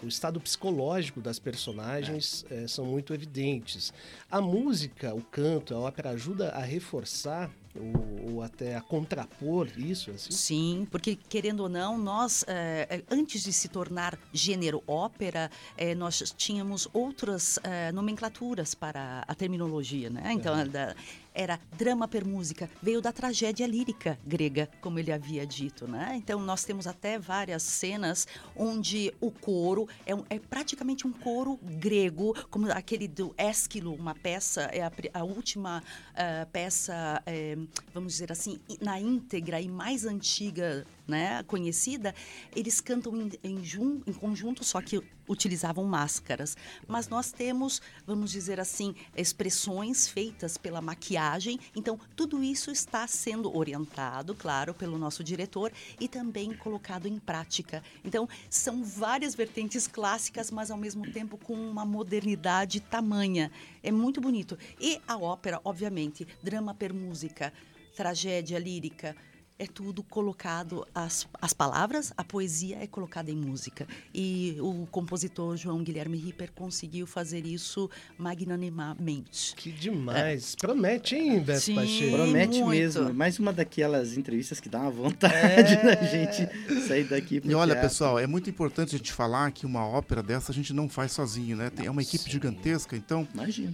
o 0.01 0.07
estado 0.07 0.39
psicológico 0.39 1.21
das 1.21 1.39
personagens 1.39 2.45
é. 2.49 2.63
É, 2.63 2.67
são 2.67 2.85
muito 2.85 3.13
evidentes. 3.13 3.93
A 4.29 4.41
música, 4.41 5.13
o 5.13 5.21
canto, 5.21 5.73
a 5.73 5.79
ópera 5.79 6.11
ajuda 6.11 6.49
a 6.49 6.61
reforçar 6.61 7.49
ou, 7.75 8.35
ou, 8.35 8.41
até 8.43 8.75
a 8.75 8.81
contrapor 8.81 9.67
isso? 9.77 10.11
Assim? 10.11 10.31
Sim, 10.31 10.87
porque 10.91 11.15
querendo 11.15 11.61
ou 11.61 11.69
não, 11.69 11.97
nós, 11.97 12.43
é, 12.47 13.03
antes 13.09 13.43
de 13.43 13.51
se 13.51 13.67
tornar 13.67 14.17
gênero 14.31 14.83
ópera, 14.87 15.49
é, 15.77 15.95
nós 15.95 16.33
tínhamos 16.37 16.87
outras 16.93 17.59
é, 17.63 17.91
nomenclaturas 17.91 18.75
para 18.75 19.23
a 19.27 19.35
terminologia, 19.35 20.09
né? 20.09 20.31
Então, 20.33 20.67
da, 20.67 20.95
era 21.33 21.59
drama 21.77 22.07
per 22.07 22.25
música, 22.25 22.69
veio 22.81 23.01
da 23.01 23.11
tragédia 23.11 23.67
lírica 23.67 24.19
grega, 24.25 24.69
como 24.81 24.99
ele 24.99 25.11
havia 25.11 25.45
dito, 25.45 25.87
né? 25.87 26.13
Então 26.15 26.39
nós 26.39 26.63
temos 26.63 26.87
até 26.87 27.17
várias 27.17 27.63
cenas 27.63 28.27
onde 28.55 29.13
o 29.19 29.31
coro 29.31 29.87
é, 30.05 30.13
um, 30.13 30.23
é 30.29 30.39
praticamente 30.39 31.07
um 31.07 31.11
coro 31.11 31.59
grego, 31.61 32.35
como 32.49 32.71
aquele 32.71 33.07
do 33.07 33.33
Ésquilo, 33.37 33.93
uma 33.93 34.15
peça, 34.15 34.63
é 34.71 34.81
a, 34.81 34.91
a 35.13 35.23
última 35.23 35.81
uh, 36.11 36.49
peça, 36.51 37.21
é, 37.25 37.57
vamos 37.93 38.13
dizer 38.13 38.31
assim, 38.31 38.59
na 38.81 38.99
íntegra 38.99 39.59
e 39.59 39.67
mais 39.67 40.05
antiga 40.05 40.85
né, 41.07 41.43
conhecida, 41.43 42.15
eles 42.55 42.79
cantam 42.79 43.15
em, 43.15 43.31
em, 43.43 43.63
jun, 43.63 44.01
em, 44.07 44.13
conjunto, 44.13 44.63
só 44.63 44.81
que 44.81 45.01
utilizavam 45.27 45.85
máscaras. 45.85 46.55
Mas 46.87 47.07
nós 47.07 47.31
temos, 47.31 47.81
vamos 48.05 48.31
dizer 48.31 48.59
assim, 48.59 48.95
expressões 49.15 50.07
feitas 50.07 50.57
pela 50.57 50.81
maquiagem. 50.81 51.59
Então, 51.75 51.99
tudo 52.15 52.43
isso 52.43 52.71
está 52.71 53.07
sendo 53.07 53.55
orientado, 53.55 54.35
claro, 54.35 54.73
pelo 54.73 54.97
nosso 54.97 55.23
diretor 55.23 55.71
e 55.99 56.07
também 56.07 56.53
colocado 56.53 57.07
em 57.07 57.19
prática. 57.19 57.83
Então, 58.03 58.27
são 58.49 58.83
várias 58.83 59.35
vertentes 59.35 59.87
clássicas, 59.87 60.51
mas 60.51 60.71
ao 60.71 60.77
mesmo 60.77 61.09
tempo 61.11 61.37
com 61.37 61.53
uma 61.53 61.85
modernidade 61.85 62.79
tamanha. 62.79 63.51
É 63.81 63.91
muito 63.91 64.21
bonito. 64.21 64.57
E 64.79 64.99
a 65.07 65.17
ópera, 65.17 65.59
obviamente, 65.63 66.27
drama 66.41 66.73
per 66.73 66.93
música, 66.93 67.53
tragédia 67.95 68.57
lírica 68.57 69.15
é 69.59 69.67
tudo 69.67 70.03
colocado, 70.03 70.85
as, 70.93 71.27
as 71.41 71.53
palavras, 71.53 72.11
a 72.17 72.23
poesia 72.23 72.77
é 72.81 72.87
colocada 72.87 73.29
em 73.29 73.35
música. 73.35 73.87
E 74.13 74.57
o 74.59 74.87
compositor 74.91 75.55
João 75.55 75.83
Guilherme 75.83 76.17
Ripper 76.17 76.51
conseguiu 76.53 77.05
fazer 77.05 77.45
isso 77.45 77.89
magnanimamente. 78.17 79.55
Que 79.55 79.71
demais! 79.71 80.53
É. 80.53 80.57
Promete, 80.59 81.15
hein, 81.15 81.39
Beto 81.39 81.61
Sim, 81.61 81.75
Pacheco? 81.75 82.11
Promete 82.11 82.59
muito. 82.59 82.69
mesmo. 82.69 83.13
Mais 83.13 83.39
uma 83.39 83.53
daquelas 83.53 84.17
entrevistas 84.17 84.59
que 84.59 84.67
dá 84.67 84.79
uma 84.79 84.91
vontade 84.91 85.73
é. 85.73 85.95
da 85.95 86.03
gente 86.03 86.81
sair 86.87 87.05
daqui. 87.05 87.41
E 87.43 87.53
olha, 87.53 87.73
teatro. 87.73 87.89
pessoal, 87.89 88.19
é 88.19 88.27
muito 88.27 88.49
importante 88.49 88.95
a 88.95 88.97
gente 88.97 89.13
falar 89.13 89.51
que 89.51 89.65
uma 89.65 89.85
ópera 89.85 90.23
dessa 90.23 90.51
a 90.51 90.55
gente 90.55 90.73
não 90.73 90.89
faz 90.89 91.11
sozinho, 91.11 91.55
né? 91.55 91.71
É 91.83 91.89
uma 91.89 92.01
equipe 92.01 92.23
Sim. 92.23 92.31
gigantesca, 92.31 92.95
então 92.95 93.27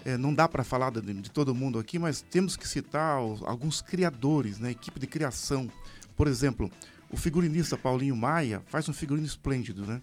é, 0.05 0.17
não 0.17 0.33
dá 0.33 0.47
para 0.47 0.63
falar 0.63 0.91
de, 0.91 1.01
de, 1.01 1.31
todo 1.31 1.55
mundo 1.55 1.79
aqui, 1.79 1.97
mas 1.97 2.21
temos 2.21 2.57
que 2.57 2.67
citar 2.67 3.23
os, 3.23 3.41
alguns 3.43 3.81
criadores, 3.81 4.59
né? 4.59 4.71
Equipe 4.71 4.99
de 4.99 5.07
criação 5.07 5.68
por 6.15 6.27
exemplo, 6.27 6.69
o 7.11 7.17
figurinista 7.17 7.77
Paulinho 7.77 8.15
Maia 8.15 8.61
faz 8.67 8.87
um 8.87 8.93
figurino 8.93 9.25
esplêndido, 9.25 9.85
né? 9.85 10.01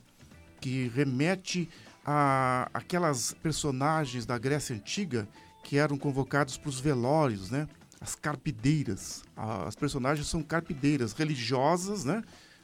Que 0.61 0.88
remete 0.88 1.68
a 2.04 2.70
aquelas 2.73 3.32
personagens 3.35 4.25
da 4.25 4.38
Grécia 4.38 4.75
Antiga 4.75 5.28
que 5.62 5.78
eram 5.78 5.99
convocados 5.99 6.56
para 6.56 6.68
os 6.68 6.78
velórios, 6.78 7.50
né? 7.50 7.68
As 8.00 8.14
carpideiras. 8.14 9.25
As 9.37 9.75
personagens 9.75 10.26
são 10.28 10.42
carpideiras 10.42 11.12
religiosas, 11.12 12.04
né? 12.04 12.23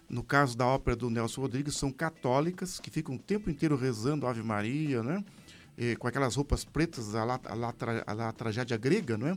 No 0.09 0.23
caso 0.23 0.57
da 0.57 0.67
ópera 0.67 0.95
do 0.95 1.11
Nelson 1.11 1.41
Rodrigues, 1.41 1.75
são 1.75 1.91
católicas 1.91 2.79
que 2.79 2.91
ficam 2.91 3.15
o 3.15 3.19
tempo 3.19 3.51
inteiro 3.51 3.77
rezando 3.77 4.27
Ave 4.27 4.43
Maria, 4.43 5.03
né? 5.03 5.25
E, 5.77 5.97
com 5.97 6.07
aquelas 6.07 6.37
roupas 6.37 6.65
pretas, 6.65 7.15
a 7.15 7.25
lá, 7.25 7.41
a, 7.45 7.55
lá, 7.55 7.75
a 8.07 8.13
lá 8.13 8.33
tragédia 8.33 8.77
grega, 8.77 9.17
não 9.17 9.29
é? 9.29 9.37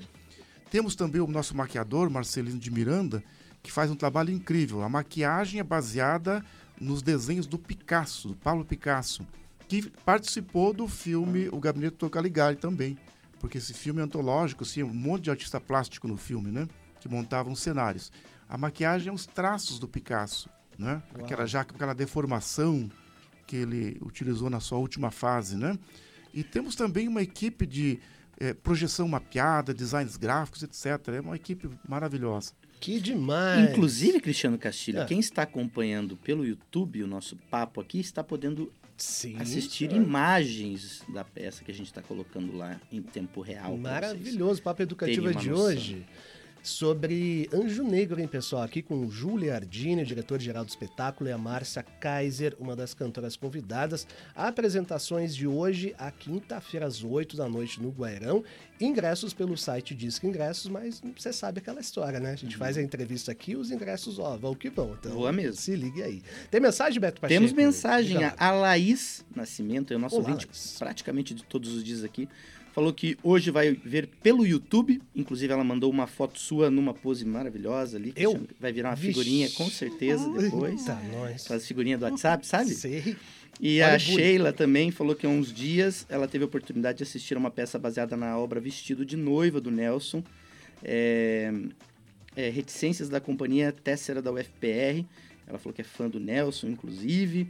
Temos 0.69 0.95
também 0.95 1.21
o 1.21 1.27
nosso 1.27 1.55
maquiador, 1.55 2.09
Marcelino 2.09 2.59
de 2.59 2.69
Miranda, 2.69 3.23
que 3.65 3.71
faz 3.71 3.89
um 3.89 3.95
trabalho 3.95 4.31
incrível. 4.31 4.83
A 4.83 4.89
maquiagem 4.89 5.59
é 5.59 5.63
baseada 5.63 6.45
nos 6.79 7.01
desenhos 7.01 7.47
do 7.47 7.57
Picasso, 7.57 8.29
do 8.29 8.35
Pablo 8.35 8.63
Picasso, 8.63 9.25
que 9.67 9.89
participou 10.05 10.71
do 10.71 10.87
filme 10.87 11.49
O 11.51 11.59
Gabinete 11.59 11.97
do 11.97 12.09
Caligari 12.09 12.55
também, 12.55 12.97
porque 13.39 13.57
esse 13.57 13.73
filme 13.73 13.99
é 13.99 14.03
antológico, 14.03 14.63
assim, 14.63 14.83
um 14.83 14.93
monte 14.93 15.23
de 15.23 15.31
artista 15.31 15.59
plástico 15.59 16.07
no 16.07 16.15
filme, 16.15 16.51
né? 16.51 16.67
Que 16.99 17.09
montavam 17.09 17.55
cenários. 17.55 18.11
A 18.47 18.57
maquiagem 18.57 19.09
é 19.09 19.11
os 19.11 19.25
traços 19.25 19.79
do 19.79 19.87
Picasso, 19.87 20.49
né? 20.77 21.01
Aquela 21.15 21.45
já 21.45 21.61
aquela 21.61 21.93
deformação 21.93 22.89
que 23.47 23.55
ele 23.55 23.97
utilizou 24.01 24.49
na 24.49 24.59
sua 24.59 24.77
última 24.77 25.09
fase, 25.11 25.55
né? 25.55 25.77
E 26.33 26.43
temos 26.43 26.75
também 26.75 27.07
uma 27.07 27.21
equipe 27.21 27.65
de 27.65 27.99
é, 28.39 28.53
projeção 28.53 29.07
mapeada, 29.07 29.73
designs 29.73 30.17
gráficos, 30.17 30.63
etc. 30.63 31.07
É 31.15 31.21
uma 31.21 31.35
equipe 31.35 31.69
maravilhosa. 31.87 32.53
Que 32.85 32.99
demais! 32.99 33.71
Inclusive, 33.71 34.19
Cristiano 34.19 34.59
Castilho, 34.59 34.99
é. 34.99 35.05
quem 35.05 35.19
está 35.19 35.41
acompanhando 35.41 36.15
pelo 36.17 36.45
YouTube 36.45 37.01
o 37.01 37.07
nosso 37.07 37.35
papo 37.49 37.81
aqui 37.81 37.99
está 37.99 38.23
podendo 38.23 38.71
Sim, 38.95 39.37
assistir 39.39 39.91
é. 39.91 39.95
imagens 39.95 41.01
da 41.09 41.23
peça 41.23 41.63
que 41.63 41.71
a 41.71 41.73
gente 41.73 41.87
está 41.87 42.03
colocando 42.03 42.55
lá 42.55 42.79
em 42.91 43.01
tempo 43.01 43.41
real. 43.41 43.75
Maravilhoso, 43.75 44.61
papo 44.61 44.83
educativo 44.83 45.33
de 45.33 45.49
noção. 45.49 45.65
hoje 45.65 46.05
sobre 46.65 47.47
Anjo 47.53 47.83
Negro, 47.83 48.19
hein, 48.19 48.27
pessoal? 48.27 48.63
Aqui 48.63 48.81
com 48.81 49.05
o 49.05 49.11
Júlio 49.11 49.53
Ardini, 49.53 50.03
diretor-geral 50.03 50.65
do 50.65 50.69
espetáculo, 50.69 51.29
e 51.29 51.31
a 51.31 51.37
Márcia 51.37 51.83
Kaiser, 51.83 52.55
uma 52.59 52.75
das 52.75 52.93
cantoras 52.93 53.35
convidadas. 53.35 54.07
Apresentações 54.35 55.35
de 55.35 55.47
hoje, 55.47 55.93
à 55.97 56.09
quinta-feira, 56.09 56.87
às 56.87 57.03
8 57.03 57.37
da 57.37 57.47
noite, 57.47 57.81
no 57.81 57.89
Guairão. 57.89 58.43
Ingressos 58.81 59.33
pelo 59.33 59.55
site 59.55 59.93
Disque 59.93 60.25
Ingressos, 60.27 60.67
mas 60.67 61.01
você 61.15 61.31
sabe 61.31 61.59
aquela 61.59 61.79
história, 61.79 62.19
né? 62.19 62.31
A 62.31 62.35
gente 62.35 62.53
uhum. 62.53 62.59
faz 62.59 62.77
a 62.77 62.81
entrevista 62.81 63.31
aqui 63.31 63.55
os 63.55 63.71
ingressos, 63.71 64.17
ó, 64.17 64.35
vão 64.35 64.55
que 64.55 64.69
vão. 64.69 64.95
Então, 64.99 65.13
Boa 65.13 65.31
mesmo. 65.31 65.61
Se 65.61 65.75
ligue 65.75 66.01
aí. 66.01 66.23
Tem 66.49 66.59
mensagem, 66.59 66.99
Beto 66.99 67.21
Pacheco? 67.21 67.39
Temos 67.39 67.53
mensagem. 67.53 68.17
A 68.37 68.51
Laís 68.51 69.23
Nascimento, 69.35 69.93
é 69.93 69.95
o 69.95 69.99
nosso 69.99 70.15
Olá, 70.15 70.29
ouvinte 70.29 70.47
Laís. 70.47 70.75
praticamente 70.79 71.33
de 71.33 71.43
todos 71.43 71.73
os 71.73 71.83
dias 71.83 72.03
aqui 72.03 72.27
falou 72.75 72.93
que 72.93 73.17
hoje 73.23 73.49
vai 73.51 73.71
ver 73.71 74.09
pelo 74.21 74.45
YouTube. 74.45 75.01
Inclusive, 75.15 75.53
ela 75.53 75.63
mandou 75.63 75.89
uma 75.89 76.07
foto 76.07 76.37
sua 76.37 76.69
numa 76.69 76.93
pose 76.93 77.23
maravilhosa 77.23 77.95
ali. 77.95 78.11
Eu? 78.17 78.45
Vai 78.59 78.73
virar 78.73 78.89
uma 78.89 78.95
Vixe. 78.95 79.13
figurinha, 79.13 79.49
com 79.51 79.69
certeza, 79.69 80.29
depois. 80.37 80.83
Tá, 80.83 81.01
nós. 81.13 81.47
Faz 81.47 81.65
figurinha 81.65 81.97
do 81.97 82.03
WhatsApp, 82.03 82.45
sabe? 82.45 82.71
Sei. 82.71 83.15
E 83.61 83.81
Olha 83.81 83.95
a 83.95 83.99
Sheila 83.99 84.51
também 84.51 84.91
falou 84.91 85.15
que 85.15 85.25
há 85.25 85.29
uns 85.29 85.53
dias 85.53 86.05
ela 86.09 86.27
teve 86.27 86.43
a 86.43 86.47
oportunidade 86.47 86.97
de 86.97 87.03
assistir 87.05 87.35
a 87.35 87.39
uma 87.39 87.49
peça 87.49 87.79
baseada 87.79 88.17
na 88.17 88.37
obra 88.37 88.59
Vestido 88.59 89.05
de 89.05 89.15
Noiva, 89.15 89.61
do 89.61 89.71
Nelson. 89.71 90.21
É, 90.83 91.53
é, 92.35 92.49
reticências 92.49 93.07
da 93.07 93.21
companhia 93.21 93.71
Tessera 93.71 94.21
da 94.21 94.33
UFPR. 94.33 95.05
Ela 95.47 95.57
falou 95.57 95.73
que 95.73 95.79
é 95.79 95.85
fã 95.85 96.09
do 96.09 96.19
Nelson, 96.19 96.67
inclusive. 96.67 97.47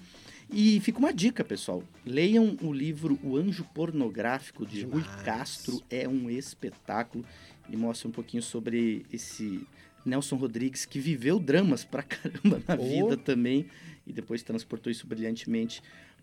E 0.51 0.79
fica 0.79 0.99
uma 0.99 1.13
dica, 1.13 1.43
pessoal. 1.43 1.83
Leiam 2.05 2.55
o 2.61 2.71
livro 2.71 3.19
O 3.23 3.35
Anjo 3.35 3.63
Pornográfico, 3.73 4.65
de 4.65 4.79
Demais. 4.79 5.05
Rui 5.05 5.23
Castro. 5.23 5.81
É 5.89 6.07
um 6.07 6.29
espetáculo 6.29 7.25
e 7.69 7.75
mostra 7.75 8.07
um 8.07 8.11
pouquinho 8.11 8.43
sobre 8.43 9.05
esse 9.11 9.65
Nelson 10.05 10.35
Rodrigues, 10.35 10.85
que 10.85 10.99
viveu 10.99 11.39
dramas 11.39 11.83
pra 11.83 12.03
caramba 12.03 12.61
na 12.67 12.75
oh. 12.75 12.83
vida 12.83 13.17
também 13.17 13.65
e 14.05 14.13
depois 14.13 14.43
transportou 14.43 14.91
isso 14.91 15.07
brilhantemente 15.07 15.81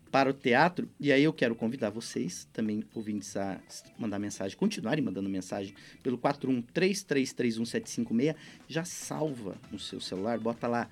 para 0.09 0.29
o 0.29 0.33
teatro. 0.33 0.87
E 0.99 1.11
aí 1.11 1.23
eu 1.23 1.33
quero 1.33 1.55
convidar 1.55 1.89
vocês, 1.89 2.47
também 2.53 2.83
ouvintes, 2.93 3.35
a 3.35 3.59
mandar 3.97 4.19
mensagem, 4.19 4.55
continuarem 4.55 5.03
mandando 5.03 5.27
mensagem 5.27 5.73
pelo 6.01 6.17
413331756. 6.19 8.35
Já 8.67 8.85
salva 8.85 9.57
no 9.71 9.79
seu 9.79 9.99
celular, 9.99 10.39
bota 10.39 10.67
lá 10.67 10.87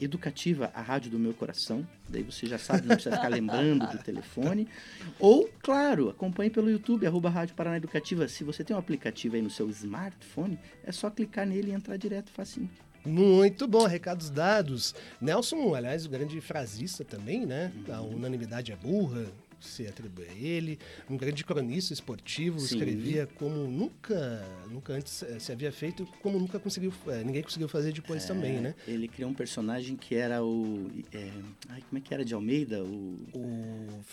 educativa, 0.00 0.70
a 0.74 0.82
rádio 0.82 1.10
do 1.10 1.18
meu 1.18 1.32
coração. 1.32 1.86
Daí 2.08 2.22
você 2.22 2.46
já 2.46 2.58
sabe, 2.58 2.86
não 2.86 2.94
precisa 2.94 3.16
ficar 3.16 3.28
lembrando 3.28 3.86
do 3.86 3.98
telefone. 3.98 4.68
Ou, 5.18 5.48
claro, 5.62 6.10
acompanhe 6.10 6.50
pelo 6.50 6.70
YouTube, 6.70 7.06
arroba 7.06 7.30
Rádio 7.30 7.54
Paraná 7.54 7.76
Educativa. 7.76 8.28
Se 8.28 8.44
você 8.44 8.64
tem 8.64 8.74
um 8.74 8.78
aplicativo 8.78 9.36
aí 9.36 9.42
no 9.42 9.50
seu 9.50 9.68
smartphone, 9.70 10.58
é 10.84 10.92
só 10.92 11.10
clicar 11.10 11.46
nele 11.46 11.70
e 11.70 11.74
entrar 11.74 11.96
direto 11.96 12.30
facinho. 12.30 12.70
Muito 13.06 13.68
bom, 13.68 13.86
recados 13.86 14.30
dados. 14.30 14.94
Nelson, 15.20 15.74
aliás, 15.74 16.06
o 16.06 16.08
grande 16.08 16.40
frasista 16.40 17.04
também, 17.04 17.44
né? 17.44 17.70
A 17.92 18.00
unanimidade 18.00 18.72
é 18.72 18.76
burra, 18.76 19.26
se 19.66 19.86
atribui 19.86 20.26
a 20.26 20.32
ele. 20.32 20.78
Um 21.08 21.16
grande 21.16 21.44
cronista 21.44 21.92
esportivo, 21.92 22.58
Sim. 22.60 22.76
escrevia 22.76 23.26
como 23.36 23.54
nunca, 23.66 24.44
nunca 24.70 24.92
antes 24.94 25.22
eh, 25.22 25.38
se 25.38 25.52
havia 25.52 25.72
feito, 25.72 26.06
como 26.22 26.38
nunca 26.38 26.58
conseguiu, 26.58 26.92
é, 27.08 27.24
ninguém 27.24 27.42
conseguiu 27.42 27.68
fazer 27.68 27.92
depois 27.92 28.24
é, 28.24 28.26
também, 28.26 28.60
né? 28.60 28.74
Ele 28.86 29.08
criou 29.08 29.30
um 29.30 29.34
personagem 29.34 29.96
que 29.96 30.14
era 30.14 30.42
o, 30.42 30.90
é, 31.12 31.30
ai, 31.68 31.82
como 31.88 31.98
é 31.98 32.00
que 32.00 32.14
era 32.14 32.24
de 32.24 32.34
Almeida? 32.34 32.82
O, 32.82 33.18
o 33.34 34.04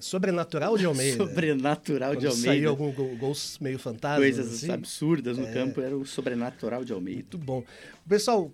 sobrenatural 0.00 0.76
de 0.76 0.86
Almeida. 0.86 1.16
sobrenatural 1.24 2.10
Quando 2.10 2.20
de 2.20 2.26
Almeida. 2.26 2.48
Saiu 2.48 2.70
algum 2.70 2.92
gols 3.16 3.58
meio 3.60 3.78
fantasma. 3.78 4.18
Coisas 4.18 4.54
assim. 4.54 4.70
absurdas 4.70 5.38
no 5.38 5.46
é. 5.46 5.52
campo 5.52 5.80
era 5.80 5.96
o 5.96 6.06
sobrenatural 6.06 6.84
de 6.84 6.92
Almeida. 6.92 7.20
Muito 7.20 7.38
bom. 7.38 7.64
Pessoal, 8.08 8.50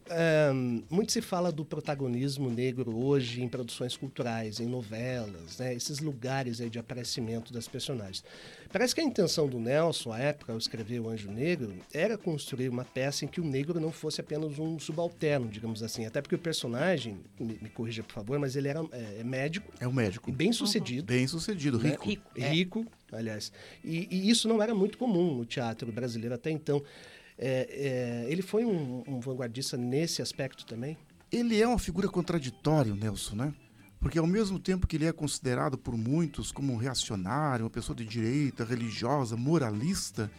muito 0.91 1.13
se 1.13 1.21
fala 1.21 1.53
do 1.53 1.65
protagonismo 1.65 2.51
negro 2.51 2.97
hoje 2.97 3.41
em 3.41 3.49
produções 3.49 3.97
culturais, 3.97 4.59
em 4.59 4.67
novelas, 4.67 5.59
né? 5.59 5.74
É, 5.75 5.77
esses 5.77 5.99
lugares 5.99 6.61
aí 6.61 6.71
de 6.71 6.79
aparecimento 6.79 7.53
das 7.53 7.69
personagens. 7.69 8.25
Parece 8.73 8.95
que 8.95 9.01
a 9.01 9.05
intenção 9.05 9.49
do 9.49 9.59
Nelson, 9.59 10.13
à 10.13 10.19
época, 10.19 10.53
ao 10.53 10.59
escrever 10.59 11.01
O 11.01 11.09
Anjo 11.09 11.31
Negro, 11.31 11.75
era 11.93 12.17
construir 12.17 12.69
uma 12.69 12.85
peça 12.85 13.25
em 13.25 13.29
que 13.29 13.41
o 13.41 13.45
negro 13.45 13.79
não 13.81 13.93
fosse 13.93 14.21
apenas 14.21 14.59
um 14.59 14.79
subalterno, 14.79 15.49
digamos 15.49 15.83
assim. 15.83 16.07
Até 16.07 16.21
porque 16.21 16.35
o 16.35 16.39
personagem, 16.39 17.19
me, 17.39 17.59
me 17.61 17.69
corrija 17.69 18.03
por 18.03 18.13
favor, 18.13 18.39
mas 18.39 18.57
ele 18.57 18.69
era 18.69 18.81
é, 18.93 19.21
é 19.21 19.25
médico. 19.25 19.73
É 19.79 19.87
um 19.87 19.93
médico. 19.93 20.33
Bem 20.33 20.53
sucedido. 20.53 21.07
Bem 21.07 21.27
sucedido, 21.27 21.79
né? 21.79 21.91
rico. 21.91 22.09
Rico. 22.09 22.31
é. 22.37 22.49
Rico, 22.49 22.87
aliás. 23.13 23.53
E, 23.85 24.09
e 24.11 24.31
isso 24.31 24.49
não 24.49 24.63
era 24.63 24.75
muito 24.75 24.99
comum 24.99 25.37
no 25.37 25.45
teatro 25.45 25.91
brasileiro 25.93 26.35
até 26.35 26.51
então. 26.51 26.83
É, 27.37 28.25
é, 28.27 28.31
ele 28.31 28.43
foi 28.43 28.65
um, 28.65 29.03
um 29.07 29.21
vanguardista 29.21 29.77
nesse 29.77 30.23
aspecto 30.23 30.65
também? 30.65 30.97
Ele 31.33 31.61
é 31.61 31.67
uma 31.67 31.79
figura 31.79 32.09
contraditória, 32.09 32.93
o 32.93 32.97
Nelson, 32.97 33.35
né? 33.35 33.55
Porque 34.05 34.19
ao 34.19 34.27
mesmo 34.27 34.59
tempo 34.59 34.87
que 34.87 34.97
ele 34.97 35.07
é 35.07 35.13
considerado 35.13 35.79
por 35.79 35.97
muitos 35.97 36.53
como 36.53 36.75
um 36.75 36.77
reacionário, 36.77 37.65
uma 37.65 37.71
pessoa 37.71 37.97
de 37.97 38.05
direita, 38.05 38.63
religiosa, 38.63 39.35
moralista, 39.35 40.31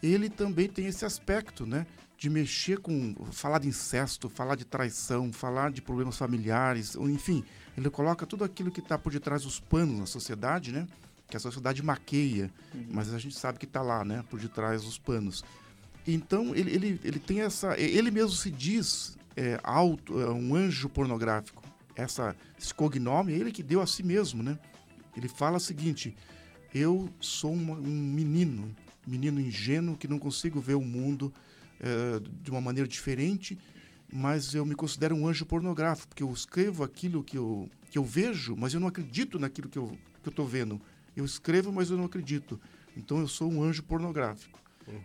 ele 0.00 0.30
também 0.30 0.68
tem 0.68 0.86
esse 0.86 1.04
aspecto, 1.04 1.66
né? 1.66 1.84
De 2.16 2.30
mexer 2.30 2.78
com. 2.78 3.16
falar 3.32 3.58
de 3.58 3.66
incesto, 3.66 4.28
falar 4.28 4.54
de 4.54 4.64
traição, 4.64 5.32
falar 5.32 5.72
de 5.72 5.82
problemas 5.82 6.16
familiares, 6.16 6.94
enfim, 6.94 7.42
ele 7.76 7.90
coloca 7.90 8.24
tudo 8.24 8.44
aquilo 8.44 8.70
que 8.70 8.78
está 8.78 8.96
por 8.96 9.10
detrás 9.10 9.42
dos 9.42 9.58
panos 9.58 9.98
na 9.98 10.06
sociedade, 10.06 10.70
né? 10.70 10.86
Que 11.28 11.36
a 11.36 11.40
sociedade 11.40 11.82
maqueia, 11.82 12.52
mas 12.88 13.12
a 13.12 13.18
gente 13.18 13.36
sabe 13.36 13.58
que 13.58 13.64
está 13.64 13.82
lá, 13.82 14.04
né? 14.04 14.24
Por 14.30 14.38
detrás 14.38 14.84
dos 14.84 14.96
panos. 14.96 15.44
Então 16.06 16.54
ele, 16.54 16.70
ele, 16.70 17.00
ele 17.02 17.18
tem 17.18 17.40
essa. 17.40 17.76
Ele 17.76 18.12
mesmo 18.12 18.30
se 18.30 18.48
diz 18.48 19.18
é, 19.36 19.58
auto, 19.64 20.20
é, 20.20 20.30
um 20.30 20.54
anjo 20.54 20.88
pornográfico. 20.88 21.67
Essa, 21.98 22.36
esse 22.56 22.72
cognome 22.72 23.32
ele 23.32 23.50
que 23.50 23.62
deu 23.62 23.80
a 23.82 23.86
si 23.86 24.04
mesmo, 24.04 24.40
né? 24.40 24.56
Ele 25.16 25.28
fala 25.28 25.56
o 25.56 25.60
seguinte: 25.60 26.16
eu 26.72 27.10
sou 27.20 27.52
uma, 27.52 27.74
um 27.74 27.90
menino, 28.14 28.74
menino 29.04 29.40
ingênuo 29.40 29.96
que 29.96 30.06
não 30.06 30.18
consigo 30.18 30.60
ver 30.60 30.74
o 30.74 30.80
mundo 30.80 31.32
é, 31.80 32.20
de 32.40 32.50
uma 32.52 32.60
maneira 32.60 32.88
diferente, 32.88 33.58
mas 34.12 34.54
eu 34.54 34.64
me 34.64 34.76
considero 34.76 35.16
um 35.16 35.26
anjo 35.26 35.44
pornográfico, 35.44 36.08
porque 36.08 36.22
eu 36.22 36.32
escrevo 36.32 36.84
aquilo 36.84 37.24
que 37.24 37.36
eu, 37.36 37.68
que 37.90 37.98
eu 37.98 38.04
vejo, 38.04 38.54
mas 38.56 38.72
eu 38.72 38.78
não 38.80 38.86
acredito 38.86 39.36
naquilo 39.38 39.68
que 39.68 39.78
eu 39.78 39.98
que 40.22 40.28
estou 40.28 40.46
vendo. 40.46 40.80
Eu 41.16 41.24
escrevo, 41.24 41.72
mas 41.72 41.90
eu 41.90 41.96
não 41.96 42.04
acredito. 42.04 42.60
Então 42.96 43.18
eu 43.18 43.26
sou 43.26 43.50
um 43.50 43.62
anjo 43.62 43.82
pornográfico. 43.82 44.60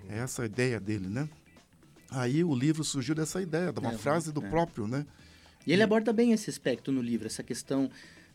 É 0.10 0.20
essa 0.20 0.44
a 0.44 0.46
ideia 0.46 0.80
dele, 0.80 1.08
né? 1.08 1.28
Aí 2.10 2.44
o 2.44 2.54
livro 2.54 2.84
surgiu 2.84 3.16
dessa 3.16 3.42
ideia, 3.42 3.74
de 3.74 3.80
uma 3.80 3.94
É, 3.94 3.98
frase 3.98 4.32
do 4.32 4.46
é. 4.46 4.50
próprio, 4.50 4.88
né? 4.88 5.06
E 5.66 5.72
ele 5.74 5.84
aborda 5.84 6.12
bem 6.14 6.32
esse 6.34 6.50
aspecto 6.50 6.92
no 6.92 7.02
livro, 7.02 7.28
essa 7.28 7.44
questão 7.44 7.90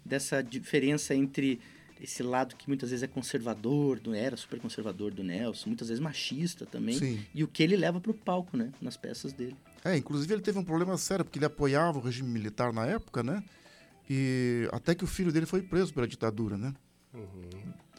dessa 0.05 0.43
diferença 0.43 1.15
entre 1.15 1.61
esse 2.01 2.23
lado 2.23 2.55
que 2.57 2.69
muitas 2.69 2.91
vezes 2.91 3.03
é 3.03 3.09
conservador, 3.09 3.99
do, 3.99 4.15
era 4.15 4.37
super 4.37 4.61
conservador 4.61 5.13
do 5.13 5.25
Nelson, 5.25 5.69
muitas 5.71 5.89
vezes 5.89 6.01
machista 6.01 6.65
também, 6.65 6.97
Sim. 6.97 7.21
e 7.35 7.43
o 7.43 7.49
que 7.49 7.61
ele 7.63 7.77
leva 7.77 8.01
para 8.01 8.13
o 8.13 8.15
palco, 8.15 8.57
né, 8.57 8.71
nas 8.81 8.97
peças 8.97 9.33
dele. 9.33 9.57
É, 9.85 9.97
inclusive 9.97 10.33
ele 10.33 10.41
teve 10.43 10.59
um 10.59 10.65
problema 10.65 10.97
sério, 10.97 11.25
porque 11.25 11.39
ele 11.41 11.47
apoiava 11.47 11.99
o 11.99 12.01
regime 12.01 12.29
militar 12.29 12.73
na 12.73 12.87
época, 12.87 13.23
né? 13.25 13.43
E 14.09 14.69
até 14.73 14.95
que 14.95 15.03
o 15.05 15.07
filho 15.09 15.33
dele 15.33 15.45
foi 15.45 15.61
preso 15.61 15.93
pela 15.93 16.07
ditadura, 16.07 16.57
né? 16.57 16.73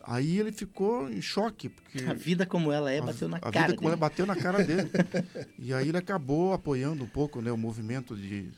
Aí 0.04 0.40
ele 0.40 0.52
ficou 0.52 1.10
em 1.10 1.22
choque, 1.22 1.70
porque 1.70 2.00
A 2.06 2.14
vida 2.14 2.46
como 2.46 2.72
ela 2.72 2.92
é 2.92 3.00
a- 3.00 3.04
bateu 3.04 3.28
na 3.28 3.38
a 3.38 3.40
cara 3.52 3.68
vida 3.68 3.76
como 3.78 3.90
ela 3.90 3.96
dele. 3.96 4.00
bateu 4.10 4.26
na 4.26 4.36
cara 4.36 4.64
dele. 4.64 4.90
e 5.60 5.74
aí 5.74 5.90
ele 5.90 5.98
acabou 5.98 6.54
apoiando 6.54 7.04
um 7.04 7.08
pouco, 7.08 7.42
né, 7.42 7.52
o 7.52 7.58
movimento 7.58 8.16
de, 8.16 8.50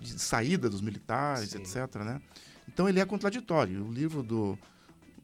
de 0.00 0.18
saída 0.18 0.68
dos 0.68 0.80
militares, 0.80 1.50
Sim. 1.50 1.58
etc, 1.58 1.96
né? 1.96 2.20
Então 2.66 2.88
ele 2.88 3.00
é 3.00 3.04
contraditório. 3.04 3.84
O 3.84 3.92
livro 3.92 4.22
do 4.22 4.58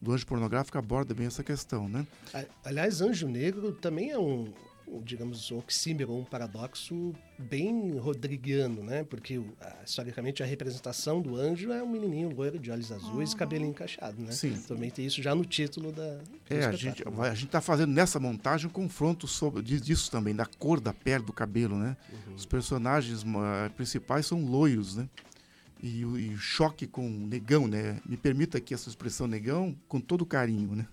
do 0.04 0.12
Anjo 0.12 0.26
Pornográfico 0.26 0.76
aborda 0.76 1.14
bem 1.14 1.26
essa 1.26 1.42
questão, 1.42 1.88
né? 1.88 2.06
Aliás, 2.62 3.00
Anjo 3.00 3.26
Negro 3.26 3.72
também 3.72 4.10
é 4.10 4.18
um, 4.18 4.52
digamos, 5.04 5.50
um 5.50 5.58
oxímoro, 5.58 6.14
um 6.16 6.24
paradoxo 6.24 7.12
bem 7.38 7.96
rodriguiano, 7.98 8.82
né? 8.82 9.02
Porque, 9.04 9.40
historicamente, 9.84 10.42
a 10.42 10.46
representação 10.46 11.20
do 11.20 11.36
anjo 11.36 11.72
é 11.72 11.82
um 11.82 11.88
menininho 11.88 12.30
loiro 12.34 12.58
de 12.58 12.70
olhos 12.70 12.92
azuis 12.92 13.32
e 13.32 13.36
cabelinho 13.36 13.70
encaixado, 13.70 14.20
né? 14.20 14.30
Sim. 14.32 14.54
Também 14.68 14.90
tem 14.90 15.04
isso 15.06 15.20
já 15.22 15.34
no 15.34 15.44
título 15.44 15.90
da. 15.90 16.16
do 16.16 16.22
É, 16.48 16.66
a 16.66 16.72
gente, 16.72 17.02
a 17.06 17.34
gente 17.34 17.48
tá 17.50 17.60
fazendo 17.60 17.90
nessa 17.92 18.20
montagem 18.20 18.66
um 18.68 18.70
confronto 18.72 19.26
sobre 19.26 19.62
di- 19.62 19.80
disso 19.80 20.10
também, 20.10 20.34
da 20.34 20.46
cor 20.46 20.80
da 20.80 20.92
pele, 20.92 21.24
do 21.24 21.32
cabelo, 21.32 21.76
né? 21.76 21.96
Os 22.36 22.44
personagens 22.46 23.24
principais 23.76 24.26
são 24.26 24.44
loiros, 24.44 24.96
né? 24.96 25.08
E 25.86 26.02
o, 26.02 26.18
e 26.18 26.30
o 26.30 26.38
choque 26.38 26.86
com 26.86 27.06
o 27.06 27.26
negão, 27.26 27.68
né? 27.68 28.00
Me 28.06 28.16
permita 28.16 28.56
aqui 28.56 28.72
essa 28.72 28.88
expressão 28.88 29.26
negão 29.26 29.76
com 29.86 30.00
todo 30.00 30.24
carinho, 30.24 30.74
né? 30.74 30.88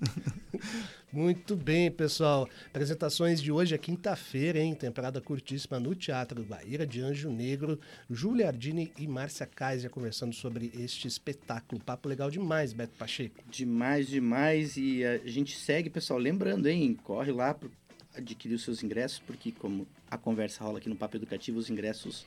Muito 1.13 1.55
bem, 1.55 1.89
pessoal. 1.89 2.45
Apresentações 2.67 3.41
de 3.41 3.53
hoje 3.53 3.73
é 3.73 3.77
quinta-feira, 3.77 4.59
hein? 4.59 4.75
Temporada 4.75 5.21
curtíssima 5.21 5.79
no 5.79 5.95
Teatro 5.95 6.43
Guaíra 6.43 6.85
de 6.85 6.99
Anjo 6.99 7.29
Negro. 7.29 7.79
Júlia 8.09 8.47
Ardini 8.47 8.91
e 8.97 9.07
Márcia 9.07 9.45
Kaiser 9.45 9.89
conversando 9.89 10.35
sobre 10.35 10.69
este 10.75 11.07
espetáculo. 11.07 11.81
Papo 11.81 12.09
legal 12.09 12.29
demais, 12.29 12.73
Beto 12.73 12.97
Pacheco. 12.97 13.41
Demais, 13.49 14.07
demais. 14.07 14.75
E 14.75 15.05
a 15.05 15.19
gente 15.19 15.57
segue, 15.57 15.89
pessoal. 15.89 16.19
Lembrando, 16.19 16.67
hein? 16.67 16.97
Corre 17.01 17.31
lá 17.31 17.53
para 17.53 17.69
adquirir 18.13 18.55
os 18.55 18.63
seus 18.63 18.83
ingressos, 18.83 19.19
porque 19.19 19.53
como 19.53 19.87
a 20.09 20.17
conversa 20.17 20.65
rola 20.65 20.79
aqui 20.79 20.89
no 20.89 20.97
Papo 20.97 21.15
Educativo, 21.15 21.57
os 21.59 21.69
ingressos 21.69 22.25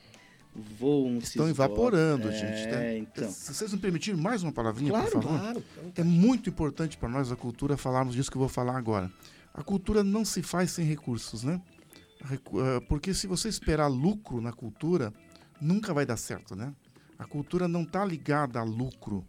voam, 0.79 1.19
se 1.21 1.27
Estão 1.27 1.49
evaporando, 1.49 2.29
é, 2.29 2.31
gente. 2.31 2.67
né? 2.71 2.97
então. 2.97 3.29
Se 3.29 3.53
vocês 3.53 3.73
me 3.73 3.79
permitirem 3.79 4.19
mais 4.19 4.41
uma 4.43 4.51
palavrinha, 4.51 4.89
Claro, 4.91 5.11
por 5.11 5.23
favor. 5.23 5.39
Claro. 5.39 5.63
É 5.95 6.03
muito 6.03 6.49
importante 6.49 6.97
para 6.97 7.09
nós, 7.09 7.31
a 7.31 7.35
cultura, 7.35 7.75
falarmos 7.77 8.15
disso 8.15 8.31
que 8.31 8.37
eu 8.37 8.41
vou 8.41 8.49
falar 8.49 8.77
agora. 8.77 9.11
A 9.53 9.63
cultura 9.63 10.03
não 10.03 10.23
se 10.25 10.41
faz 10.41 10.71
sem 10.71 10.85
recursos, 10.85 11.43
né? 11.43 11.61
Eh, 12.31 12.79
Porque 12.87 13.13
se 13.13 13.27
você 13.27 13.47
esperar 13.49 13.87
lucro 13.87 14.41
na 14.41 14.51
cultura, 14.51 15.13
nunca 15.61 15.93
vai 15.93 16.05
dar 16.05 16.17
certo, 16.17 16.55
né? 16.55 16.73
A 17.19 17.25
cultura 17.25 17.67
não 17.67 17.83
está 17.83 18.03
ligada 18.03 18.59
a 18.59 18.63
lucro. 18.63 19.25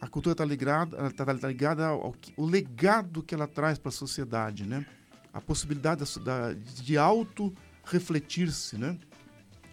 A 0.00 0.06
cultura 0.08 0.32
está 0.32 0.44
ligada, 0.44 1.10
tá, 1.12 1.24
tá 1.24 1.48
ligada 1.48 1.86
ao 1.86 2.12
que- 2.12 2.32
o 2.36 2.44
legado 2.44 3.22
que 3.22 3.34
ela 3.34 3.46
traz 3.46 3.78
para 3.78 3.88
a 3.88 3.92
sociedade, 3.92 4.66
né? 4.66 4.84
A 5.32 5.40
possibilidade 5.40 6.02
da- 6.20 6.52
de 6.52 6.98
auto-refletir-se, 6.98 8.76
né? 8.76 8.98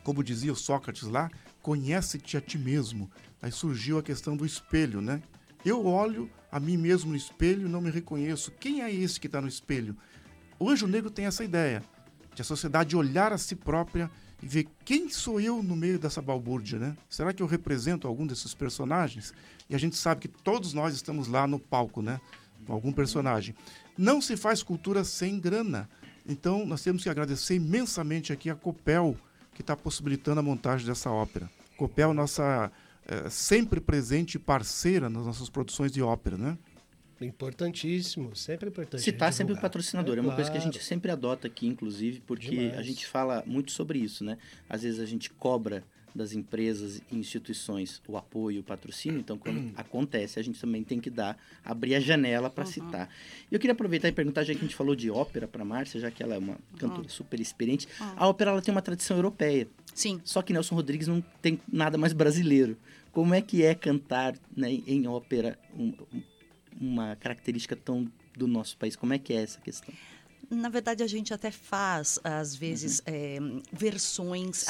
Como 0.03 0.23
dizia 0.23 0.53
Sócrates 0.53 1.03
lá, 1.03 1.29
conhece-te 1.61 2.37
a 2.37 2.41
ti 2.41 2.57
mesmo. 2.57 3.09
Aí 3.41 3.51
surgiu 3.51 3.97
a 3.97 4.03
questão 4.03 4.35
do 4.35 4.45
espelho, 4.45 5.01
né? 5.01 5.21
Eu 5.65 5.85
olho 5.85 6.29
a 6.51 6.59
mim 6.59 6.77
mesmo 6.77 7.11
no 7.11 7.15
espelho 7.15 7.67
e 7.67 7.69
não 7.69 7.81
me 7.81 7.89
reconheço. 7.89 8.51
Quem 8.51 8.81
é 8.81 8.93
esse 8.93 9.19
que 9.19 9.27
está 9.27 9.41
no 9.41 9.47
espelho? 9.47 9.95
O 10.59 10.69
Anjo 10.69 10.87
Negro 10.87 11.09
tem 11.09 11.25
essa 11.25 11.43
ideia 11.43 11.81
de 12.35 12.41
a 12.41 12.45
sociedade 12.45 12.95
olhar 12.95 13.31
a 13.31 13.37
si 13.37 13.55
própria 13.55 14.09
e 14.41 14.47
ver 14.47 14.67
quem 14.83 15.09
sou 15.09 15.39
eu 15.39 15.63
no 15.63 15.75
meio 15.75 15.97
dessa 15.97 16.21
balbúrdia, 16.21 16.77
né? 16.77 16.97
Será 17.09 17.31
que 17.31 17.41
eu 17.41 17.47
represento 17.47 18.07
algum 18.07 18.27
desses 18.27 18.53
personagens? 18.53 19.33
E 19.69 19.75
a 19.75 19.77
gente 19.77 19.95
sabe 19.95 20.21
que 20.21 20.27
todos 20.27 20.73
nós 20.73 20.93
estamos 20.93 21.27
lá 21.27 21.47
no 21.47 21.57
palco, 21.57 22.01
né? 22.01 22.19
Com 22.65 22.73
algum 22.73 22.91
personagem. 22.91 23.55
Não 23.97 24.21
se 24.21 24.35
faz 24.35 24.61
cultura 24.61 25.03
sem 25.03 25.39
grana. 25.39 25.89
Então 26.27 26.65
nós 26.65 26.81
temos 26.81 27.03
que 27.03 27.09
agradecer 27.09 27.55
imensamente 27.55 28.33
aqui 28.33 28.49
a 28.49 28.55
Copel, 28.55 29.17
que 29.53 29.61
está 29.61 29.75
possibilitando 29.75 30.39
a 30.39 30.43
montagem 30.43 30.85
dessa 30.85 31.09
ópera. 31.09 31.49
Copel, 31.77 32.13
nossa 32.13 32.71
eh, 33.07 33.29
sempre 33.29 33.81
presente 33.81 34.35
e 34.35 34.39
parceira 34.39 35.09
nas 35.09 35.25
nossas 35.25 35.49
produções 35.49 35.91
de 35.91 36.01
ópera, 36.01 36.37
né? 36.37 36.57
Importantíssimo, 37.21 38.35
sempre 38.35 38.69
importante. 38.69 39.03
Citar 39.03 39.31
sempre 39.31 39.53
o 39.53 39.59
patrocinador. 39.59 40.17
É, 40.17 40.21
uma 40.21 40.35
coisa 40.35 40.49
que 40.49 40.57
a 40.57 40.61
claro. 40.61 40.73
gente 40.73 40.83
sempre 40.83 41.11
adota 41.11 41.47
aqui, 41.47 41.67
inclusive, 41.67 42.21
porque 42.25 42.49
Demais. 42.49 42.77
a 42.77 42.81
gente 42.81 43.05
fala 43.05 43.43
muito 43.45 43.71
sobre 43.71 43.99
isso, 43.99 44.23
né? 44.23 44.37
Às 44.69 44.83
vezes 44.83 44.99
a 44.99 45.05
gente 45.05 45.29
cobra 45.29 45.83
das 46.15 46.33
empresas 46.33 47.01
e 47.11 47.15
instituições 47.17 48.01
o 48.07 48.15
apoio, 48.17 48.61
o 48.61 48.63
patrocínio, 48.63 49.19
então 49.19 49.37
quando 49.37 49.71
acontece, 49.75 50.39
a 50.39 50.43
gente 50.43 50.59
também 50.59 50.83
tem 50.83 50.99
que 50.99 51.09
dar, 51.09 51.37
abrir 51.65 51.95
a 51.95 51.99
janela 51.99 52.49
para 52.49 52.65
citar. 52.65 53.09
E 53.51 53.55
eu 53.55 53.59
queria 53.59 53.73
aproveitar 53.73 54.07
e 54.07 54.11
perguntar, 54.11 54.43
já 54.43 54.53
que 54.53 54.59
a 54.59 54.63
gente 54.63 54.75
falou 54.75 54.95
de 54.95 55.09
ópera 55.09 55.47
para 55.47 55.65
Márcia, 55.65 55.99
já 55.99 56.11
que 56.11 56.21
ela 56.21 56.35
é 56.35 56.37
uma 56.37 56.57
cantora 56.77 57.09
super 57.09 57.39
experiente, 57.39 57.87
a 57.99 58.27
ópera 58.27 58.51
ela 58.51 58.61
tem 58.61 58.71
uma 58.71 58.81
tradição 58.81 59.17
europeia. 59.17 59.67
Sim. 59.93 60.21
Só 60.23 60.41
que 60.41 60.53
Nelson 60.53 60.75
Rodrigues 60.75 61.07
não 61.07 61.21
tem 61.41 61.59
nada 61.71 61.97
mais 61.97 62.13
brasileiro. 62.13 62.77
Como 63.11 63.33
é 63.33 63.41
que 63.41 63.63
é 63.63 63.75
cantar 63.75 64.35
né, 64.55 64.71
em 64.87 65.07
ópera 65.07 65.57
um- 65.77 65.93
uma 66.79 67.15
característica 67.15 67.75
tão 67.75 68.07
do 68.35 68.47
nosso 68.47 68.77
país? 68.77 68.95
Como 68.95 69.13
é 69.13 69.19
que 69.19 69.33
é 69.33 69.41
essa 69.43 69.59
questão? 69.61 69.93
Na 70.49 70.69
verdade, 70.69 71.01
a 71.03 71.07
gente 71.07 71.33
até 71.33 71.49
faz, 71.51 72.19
às 72.23 72.53
vezes, 72.55 72.99
Uhum. 72.99 73.05
é, 73.07 73.37
versões, 73.71 74.65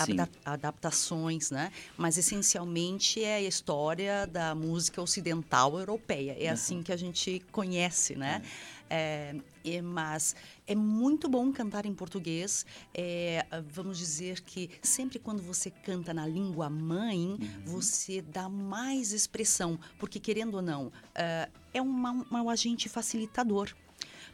adaptações, 0.46 1.52
né? 1.52 1.72
Mas, 1.98 2.18
essencialmente, 2.18 3.24
é 3.24 3.36
a 3.36 3.42
história 3.42 4.26
da 4.28 4.54
música 4.56 5.02
ocidental 5.02 5.78
europeia. 5.78 6.36
É 6.40 6.48
assim 6.50 6.82
que 6.84 6.92
a 6.92 6.98
gente 6.98 7.44
conhece, 7.52 8.16
né? 8.16 8.42
É, 8.90 9.36
e- 9.64 9.82
mas 9.82 10.36
é 10.68 10.76
muito 10.76 11.28
bom 11.28 11.52
cantar 11.52 11.86
em 11.86 11.94
português. 11.96 12.66
É, 12.94 13.44
vamos 13.72 13.98
dizer 13.98 14.42
que 14.42 14.70
sempre 14.84 15.18
quando 15.18 15.42
você 15.42 15.72
canta 15.72 16.14
na 16.14 16.28
língua 16.28 16.70
mãe, 16.70 17.38
você 17.66 18.22
dá 18.22 18.48
mais 18.48 19.12
expressão. 19.12 19.80
Porque, 19.98 20.20
querendo 20.20 20.56
ou 20.56 20.62
não, 20.62 20.92
é, 21.16 21.50
é 21.74 21.82
uma- 21.82 22.26
um 22.32 22.50
agente 22.50 22.88
facilitador 22.88 23.74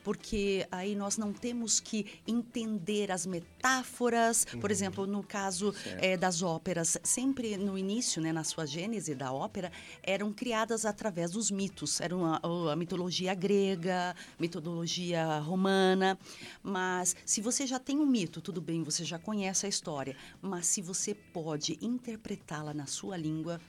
porque 0.09 0.65
aí 0.71 0.95
nós 0.95 1.17
não 1.17 1.31
temos 1.31 1.79
que 1.79 2.03
entender 2.25 3.11
as 3.11 3.27
metáforas. 3.27 4.43
Por 4.59 4.71
exemplo, 4.71 5.05
no 5.05 5.21
caso 5.21 5.71
eh, 6.01 6.17
das 6.17 6.41
óperas, 6.41 6.97
sempre 7.03 7.55
no 7.57 7.77
início, 7.77 8.19
né, 8.19 8.33
na 8.33 8.43
sua 8.43 8.65
gênese 8.65 9.13
da 9.13 9.31
ópera, 9.31 9.71
eram 10.01 10.33
criadas 10.33 10.83
através 10.83 11.29
dos 11.29 11.51
mitos. 11.51 12.01
Era 12.01 12.15
uma- 12.17 12.41
a, 12.71 12.75
mitologia 12.75 13.35
grega, 13.35 14.15
mitologia 14.39 15.37
romana. 15.41 16.17
Mas 16.63 17.15
se 17.23 17.39
você 17.39 17.67
já 17.67 17.77
tem 17.77 17.99
um 17.99 18.05
mito, 18.07 18.41
tudo 18.41 18.59
bem, 18.59 18.81
você 18.81 19.05
já 19.05 19.19
conhece 19.19 19.67
a 19.67 19.69
história. 19.69 20.15
Mas 20.41 20.65
se 20.65 20.81
você 20.81 21.13
pode 21.13 21.77
interpretá-la 21.83 22.73
na 22.73 22.87
sua 22.87 23.15
língua, 23.15 23.61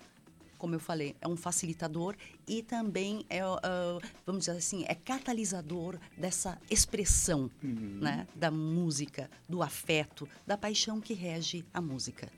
como 0.61 0.75
eu 0.75 0.81
falei, 0.81 1.17
é 1.23 1.27
um 1.27 1.37
facilitador 1.37 2.15
e 2.47 2.63
também 2.63 3.25
é, 3.31 3.41
ah, 3.41 3.99
vamos 4.27 4.45
dizer 4.45 4.59
assim, 4.59 4.85
é 4.87 4.95
catalisador 4.95 5.99
dessa 6.17 6.59
expressão, 6.71 7.51
né, 7.63 8.27
da 8.37 8.51
música, 8.51 9.31
do 9.49 9.63
afeto, 9.63 10.29
da 10.47 10.57
paixão 10.59 11.01
que 11.01 11.15
rege 11.15 11.65
a 11.73 11.81
música. 11.81 12.29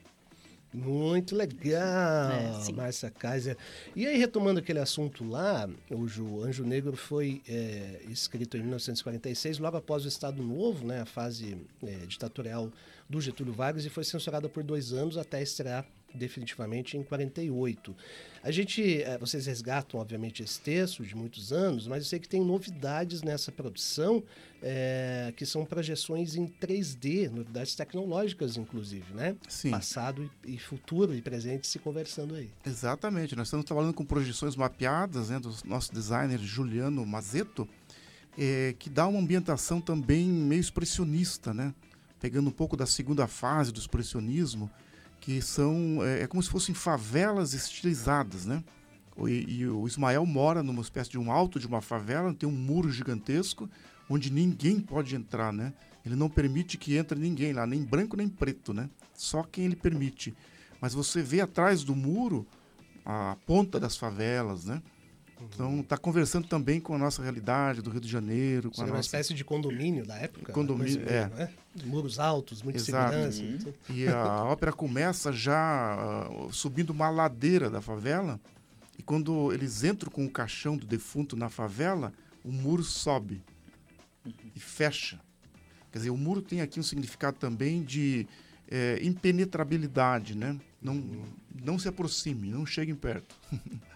Muito 0.73 1.35
legal, 1.35 2.31
É. 2.31 2.71
Márcia 2.71 3.11
Kaiser. 3.11 3.55
E 3.95 4.07
aí, 4.07 4.17
retomando 4.17 4.59
aquele 4.59 4.79
assunto 4.79 5.23
lá, 5.23 5.69
o 5.91 6.41
Anjo 6.43 6.63
Negro 6.63 6.97
foi 6.97 7.43
é, 7.47 8.01
escrito 8.09 8.57
em 8.57 8.61
1946, 8.61 9.59
logo 9.59 9.77
após 9.77 10.03
o 10.03 10.07
Estado 10.07 10.41
Novo, 10.41 10.87
né, 10.87 11.01
a 11.01 11.05
fase 11.05 11.57
é, 11.83 11.97
ditatorial 12.07 12.71
do 13.07 13.21
Getúlio 13.21 13.53
Vargas, 13.53 13.85
e 13.85 13.89
foi 13.89 14.03
censurada 14.03 14.49
por 14.49 14.63
dois 14.63 14.93
anos 14.93 15.15
até 15.15 15.43
estrear 15.43 15.85
definitivamente 16.13 16.97
em 16.97 17.03
48. 17.03 17.95
A 18.43 18.51
gente, 18.51 19.01
eh, 19.01 19.17
vocês 19.17 19.45
resgatam, 19.45 19.99
obviamente, 19.99 20.43
esse 20.43 20.59
texto 20.59 21.03
de 21.03 21.15
muitos 21.15 21.51
anos, 21.51 21.87
mas 21.87 22.03
eu 22.03 22.09
sei 22.09 22.19
que 22.19 22.27
tem 22.27 22.43
novidades 22.43 23.21
nessa 23.21 23.51
produção, 23.51 24.23
eh, 24.61 25.33
que 25.35 25.45
são 25.45 25.65
projeções 25.65 26.35
em 26.35 26.47
3D, 26.47 27.29
novidades 27.29 27.75
tecnológicas, 27.75 28.57
inclusive, 28.57 29.13
né? 29.13 29.35
Sim. 29.47 29.71
Passado 29.71 30.29
e, 30.45 30.55
e 30.55 30.57
futuro 30.57 31.15
e 31.15 31.21
presente 31.21 31.67
se 31.67 31.79
conversando 31.79 32.35
aí. 32.35 32.49
Exatamente, 32.65 33.35
nós 33.35 33.47
estamos 33.47 33.65
trabalhando 33.65 33.93
com 33.93 34.05
projeções 34.05 34.55
mapeadas 34.55 35.29
né, 35.29 35.39
do 35.39 35.53
nosso 35.65 35.93
designer 35.93 36.39
Juliano 36.39 37.05
Mazeto, 37.05 37.67
eh, 38.37 38.75
que 38.77 38.89
dá 38.89 39.07
uma 39.07 39.19
ambientação 39.19 39.79
também 39.79 40.27
meio 40.27 40.61
expressionista, 40.61 41.53
né? 41.53 41.73
pegando 42.23 42.47
um 42.47 42.53
pouco 42.53 42.77
da 42.77 42.85
segunda 42.85 43.27
fase 43.27 43.69
do 43.69 43.81
expressionismo, 43.81 44.71
que 45.23 45.41
são 45.41 46.03
é, 46.03 46.23
é 46.23 46.27
como 46.27 46.43
se 46.43 46.49
fossem 46.49 46.75
favelas 46.75 47.53
estilizadas, 47.53 48.45
né? 48.45 48.61
E, 49.25 49.59
e 49.59 49.67
o 49.67 49.87
Ismael 49.87 50.25
mora 50.25 50.61
numa 50.61 50.81
espécie 50.81 51.11
de 51.11 51.17
um 51.17 51.31
alto 51.31 51.57
de 51.61 51.65
uma 51.65 51.81
favela, 51.81 52.33
tem 52.33 52.47
um 52.47 52.51
muro 52.51 52.91
gigantesco 52.91 53.69
onde 54.09 54.29
ninguém 54.29 54.81
pode 54.81 55.15
entrar, 55.15 55.53
né? 55.53 55.73
Ele 56.05 56.17
não 56.17 56.29
permite 56.29 56.77
que 56.77 56.97
entre 56.97 57.17
ninguém 57.17 57.53
lá, 57.53 57.65
nem 57.65 57.81
branco 57.85 58.17
nem 58.17 58.27
preto, 58.27 58.73
né? 58.73 58.89
Só 59.13 59.43
quem 59.43 59.63
ele 59.63 59.77
permite. 59.77 60.35
Mas 60.81 60.93
você 60.93 61.21
vê 61.21 61.39
atrás 61.39 61.85
do 61.85 61.95
muro 61.95 62.45
a 63.05 63.37
ponta 63.45 63.79
das 63.79 63.95
favelas, 63.95 64.65
né? 64.65 64.83
Então 65.49 65.81
está 65.81 65.97
conversando 65.97 66.47
também 66.47 66.79
com 66.79 66.95
a 66.95 66.97
nossa 66.97 67.21
realidade 67.21 67.81
do 67.81 67.89
Rio 67.89 68.01
de 68.01 68.07
Janeiro, 68.07 68.71
com 68.71 68.81
a 68.81 68.85
uma 68.85 68.95
nossa 68.95 69.07
espécie 69.07 69.33
de 69.33 69.43
condomínio 69.43 70.05
da 70.05 70.15
época? 70.15 70.51
Condomínio, 70.53 70.99
ou 70.99 71.05
menos, 71.05 71.39
é. 71.39 71.45
né? 71.45 71.49
Muros 71.85 72.19
altos, 72.19 72.61
muita 72.61 72.79
Exato. 72.79 73.11
segurança. 73.11 73.41
tudo. 73.41 73.73
E 73.89 74.07
a 74.07 74.43
ópera 74.45 74.71
começa 74.71 75.31
já 75.31 75.55
ah, 75.55 76.29
subindo 76.51 76.91
uma 76.91 77.09
ladeira 77.09 77.69
da 77.69 77.81
favela. 77.81 78.39
E 78.97 79.03
quando 79.03 79.51
eles 79.51 79.83
entram 79.83 80.11
com 80.11 80.25
o 80.25 80.29
caixão 80.29 80.77
do 80.77 80.85
defunto 80.85 81.35
na 81.35 81.49
favela, 81.49 82.13
o 82.43 82.51
muro 82.51 82.83
sobe 82.83 83.41
e 84.55 84.59
fecha. 84.59 85.19
Quer 85.91 85.99
dizer, 85.99 86.09
o 86.09 86.17
muro 86.17 86.41
tem 86.41 86.61
aqui 86.61 86.79
um 86.79 86.83
significado 86.83 87.37
também 87.37 87.83
de 87.83 88.27
eh, 88.69 88.99
impenetrabilidade, 89.01 90.35
né? 90.35 90.59
Não, 90.81 91.03
não 91.63 91.77
se 91.77 91.87
aproxime, 91.87 92.49
não 92.49 92.65
cheguem 92.65 92.95
perto. 92.95 93.35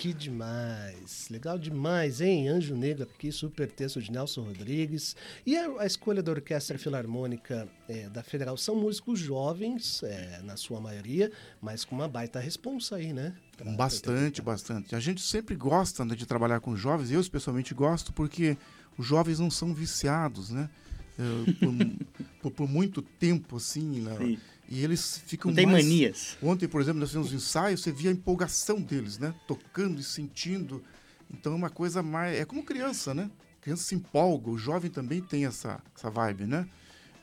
Que 0.00 0.14
demais. 0.14 1.28
Legal 1.30 1.58
demais, 1.58 2.22
hein? 2.22 2.48
Anjo 2.48 2.74
Negro 2.74 3.02
aqui, 3.02 3.30
super 3.30 3.70
texto 3.70 4.00
de 4.00 4.10
Nelson 4.10 4.44
Rodrigues. 4.44 5.14
E 5.44 5.54
a, 5.58 5.82
a 5.82 5.84
escolha 5.84 6.22
da 6.22 6.32
Orquestra 6.32 6.78
Filarmônica 6.78 7.68
eh, 7.86 8.08
da 8.08 8.22
Federal 8.22 8.56
são 8.56 8.74
músicos 8.76 9.18
jovens, 9.20 10.02
eh, 10.02 10.40
na 10.42 10.56
sua 10.56 10.80
maioria, 10.80 11.30
mas 11.60 11.84
com 11.84 11.94
uma 11.94 12.08
baita 12.08 12.40
responsa 12.40 12.96
aí, 12.96 13.12
né? 13.12 13.34
Pra- 13.58 13.70
Bastante, 13.72 14.40
bastante. 14.40 14.94
A 14.96 15.00
gente 15.00 15.20
sempre 15.20 15.54
gosta 15.54 16.02
né, 16.02 16.14
de 16.14 16.24
trabalhar 16.24 16.60
com 16.60 16.74
jovens, 16.74 17.10
eu 17.10 17.20
especialmente 17.20 17.74
gosto, 17.74 18.10
porque 18.10 18.56
os 18.96 19.06
jovens 19.06 19.38
não 19.38 19.50
são 19.50 19.74
viciados, 19.74 20.48
né? 20.48 20.70
Eh, 21.18 21.52
por, 21.60 21.74
por- 22.40 22.50
por 22.52 22.68
muito 22.70 23.02
tempo, 23.02 23.56
assim, 23.58 24.00
né? 24.00 24.16
Sim. 24.16 24.38
E 24.70 24.84
eles 24.84 25.20
ficam 25.26 25.50
Não 25.50 25.56
tem 25.56 25.66
mais... 25.66 25.84
manias. 25.84 26.38
Ontem, 26.40 26.68
por 26.68 26.80
exemplo, 26.80 27.00
nós 27.00 27.08
fizemos 27.08 27.32
um 27.32 27.36
ensaio, 27.36 27.76
você 27.76 27.90
via 27.90 28.10
a 28.10 28.12
empolgação 28.12 28.80
deles, 28.80 29.18
né? 29.18 29.34
Tocando 29.48 30.00
e 30.00 30.04
sentindo. 30.04 30.82
Então 31.28 31.52
é 31.52 31.56
uma 31.56 31.70
coisa 31.70 32.02
mais... 32.04 32.38
É 32.38 32.44
como 32.44 32.62
criança, 32.62 33.12
né? 33.12 33.28
A 33.58 33.62
criança 33.62 33.82
se 33.82 33.96
empolga, 33.96 34.48
o 34.48 34.56
jovem 34.56 34.88
também 34.88 35.20
tem 35.20 35.44
essa, 35.44 35.82
essa 35.96 36.08
vibe, 36.08 36.46
né? 36.46 36.68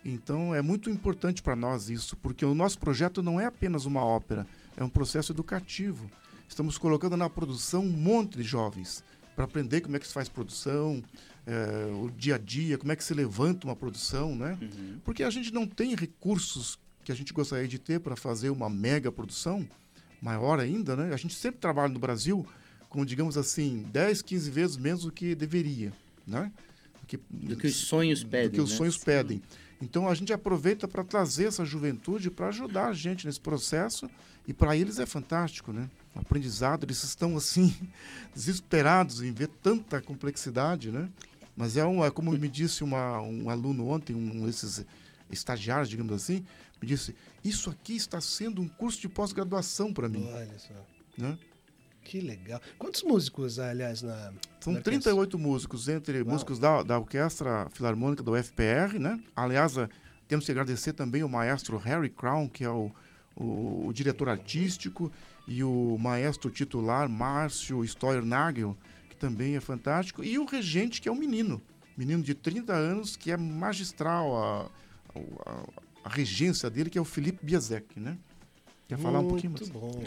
Então 0.03 0.53
é 0.53 0.61
muito 0.61 0.89
importante 0.89 1.41
para 1.41 1.55
nós 1.55 1.89
isso, 1.89 2.17
porque 2.17 2.45
o 2.45 2.53
nosso 2.53 2.77
projeto 2.79 3.23
não 3.23 3.39
é 3.39 3.45
apenas 3.45 3.85
uma 3.85 4.03
ópera, 4.03 4.45
é 4.75 4.83
um 4.83 4.89
processo 4.89 5.31
educativo. 5.31 6.11
Estamos 6.49 6.77
colocando 6.77 7.15
na 7.15 7.29
produção 7.29 7.83
um 7.83 7.91
monte 7.91 8.37
de 8.37 8.43
jovens 8.43 9.03
para 9.35 9.45
aprender 9.45 9.81
como 9.81 9.95
é 9.95 9.99
que 9.99 10.07
se 10.07 10.13
faz 10.13 10.27
produção, 10.27 11.03
eh, 11.45 11.91
o 12.01 12.09
dia 12.09 12.35
a 12.35 12.37
dia, 12.37 12.77
como 12.77 12.91
é 12.91 12.95
que 12.95 13.03
se 13.03 13.13
levanta 13.13 13.67
uma 13.67 13.75
produção, 13.75 14.35
né? 14.35 14.57
Uhum. 14.61 14.99
Porque 15.03 15.23
a 15.23 15.29
gente 15.29 15.53
não 15.53 15.67
tem 15.67 15.93
recursos 15.93 16.79
que 17.07 17.11
a 17.13 17.15
gente 17.15 17.31
gostaria 17.31 17.69
de 17.69 17.79
ter 17.79 18.01
para 18.01 18.17
fazer 18.17 18.49
uma 18.49 18.69
mega 18.69 19.09
produção, 19.09 19.65
maior 20.21 20.59
ainda, 20.59 20.93
né? 20.93 21.13
A 21.13 21.17
gente 21.17 21.33
sempre 21.35 21.57
trabalha 21.57 21.87
no 21.93 21.99
Brasil 21.99 22.45
com, 22.89 23.05
digamos 23.05 23.37
assim, 23.37 23.85
10, 23.93 24.21
15 24.21 24.51
vezes 24.51 24.75
menos 24.75 25.03
do 25.03 25.11
que 25.13 25.33
deveria, 25.33 25.93
né? 26.27 26.51
Do 26.99 27.07
que, 27.07 27.17
Do 27.29 27.55
que 27.55 27.67
os 27.67 27.77
sonhos 27.77 28.25
pedem. 28.25 28.49
do 28.49 28.53
que 28.55 28.59
os 28.59 28.71
né? 28.71 28.77
sonhos 28.77 28.97
pedem. 28.97 29.41
Então 29.81 30.09
a 30.09 30.13
gente 30.13 30.33
aproveita 30.33 30.85
para 30.85 31.01
trazer 31.01 31.45
essa 31.45 31.63
juventude 31.63 32.29
para 32.29 32.49
ajudar 32.49 32.87
a 32.87 32.93
gente 32.93 33.25
nesse 33.25 33.39
processo 33.39 34.09
e 34.45 34.51
para 34.51 34.75
eles 34.75 34.99
é 34.99 35.05
fantástico, 35.05 35.71
né? 35.71 35.89
O 36.13 36.19
aprendizado, 36.19 36.83
eles 36.83 37.01
estão 37.05 37.37
assim 37.37 37.73
desesperados 38.35 39.21
em 39.21 39.31
ver 39.31 39.47
tanta 39.63 40.01
complexidade, 40.01 40.91
né? 40.91 41.07
Mas 41.55 41.77
é, 41.77 41.85
um, 41.85 42.03
é 42.03 42.11
como 42.11 42.33
me 42.33 42.49
disse 42.49 42.83
uma, 42.83 43.21
um 43.21 43.49
aluno 43.49 43.87
ontem, 43.87 44.13
um 44.13 44.45
desses 44.45 44.85
estagiários, 45.31 45.89
digamos 45.89 46.13
assim, 46.13 46.45
me 46.81 46.87
disse: 46.87 47.15
Isso 47.43 47.69
aqui 47.69 47.95
está 47.95 48.21
sendo 48.21 48.61
um 48.61 48.67
curso 48.67 49.01
de 49.01 49.09
pós-graduação 49.09 49.93
para 49.93 50.07
mim. 50.07 50.27
Olha 50.31 50.59
só. 50.59 50.73
Né? 51.17 51.37
Que 52.03 52.21
legal. 52.21 52.61
Quantos 52.79 53.03
músicos, 53.03 53.59
aliás, 53.59 54.01
na. 54.01 54.31
São 54.61 54.71
na 54.73 54.79
orquestra? 54.79 54.83
38 54.83 55.37
músicos, 55.37 55.89
entre 55.89 56.23
músicos 56.23 56.57
da, 56.57 56.81
da 56.81 56.97
Orquestra 56.97 57.67
Filarmônica 57.73 58.23
da 58.23 58.31
UFPR, 58.31 58.97
né? 58.97 59.19
Aliás, 59.35 59.77
eh, 59.77 59.89
temos 60.27 60.45
que 60.45 60.51
agradecer 60.51 60.93
também 60.93 61.23
o 61.23 61.29
maestro 61.29 61.77
Harry 61.77 62.09
Crown, 62.09 62.47
que 62.47 62.63
é 62.63 62.69
o, 62.69 62.91
o, 63.35 63.87
o 63.87 63.93
diretor 63.93 64.29
artístico, 64.29 65.11
e 65.47 65.63
o 65.63 65.97
maestro 65.99 66.49
titular 66.49 67.09
Márcio 67.09 67.85
Steuernagel, 67.85 68.77
que 69.09 69.15
também 69.17 69.55
é 69.55 69.59
fantástico, 69.59 70.23
e 70.23 70.37
o 70.37 70.45
regente, 70.45 71.01
que 71.01 71.09
é 71.09 71.11
um 71.11 71.15
menino, 71.15 71.61
menino 71.97 72.23
de 72.23 72.33
30 72.33 72.73
anos, 72.73 73.15
que 73.15 73.31
é 73.31 73.37
magistral 73.37 74.35
a, 74.37 74.71
a, 75.45 75.63
a 76.03 76.09
regência 76.09 76.69
dele, 76.69 76.89
que 76.89 76.97
é 76.97 77.01
o 77.01 77.05
Felipe 77.05 77.45
Biazek, 77.45 77.99
né? 77.99 78.17
Quer 78.87 78.97
falar 78.97 79.19
um 79.19 79.27
pouquinho 79.27 79.53
mais? 79.53 79.69
Muito 79.69 79.79
bom. 79.79 80.03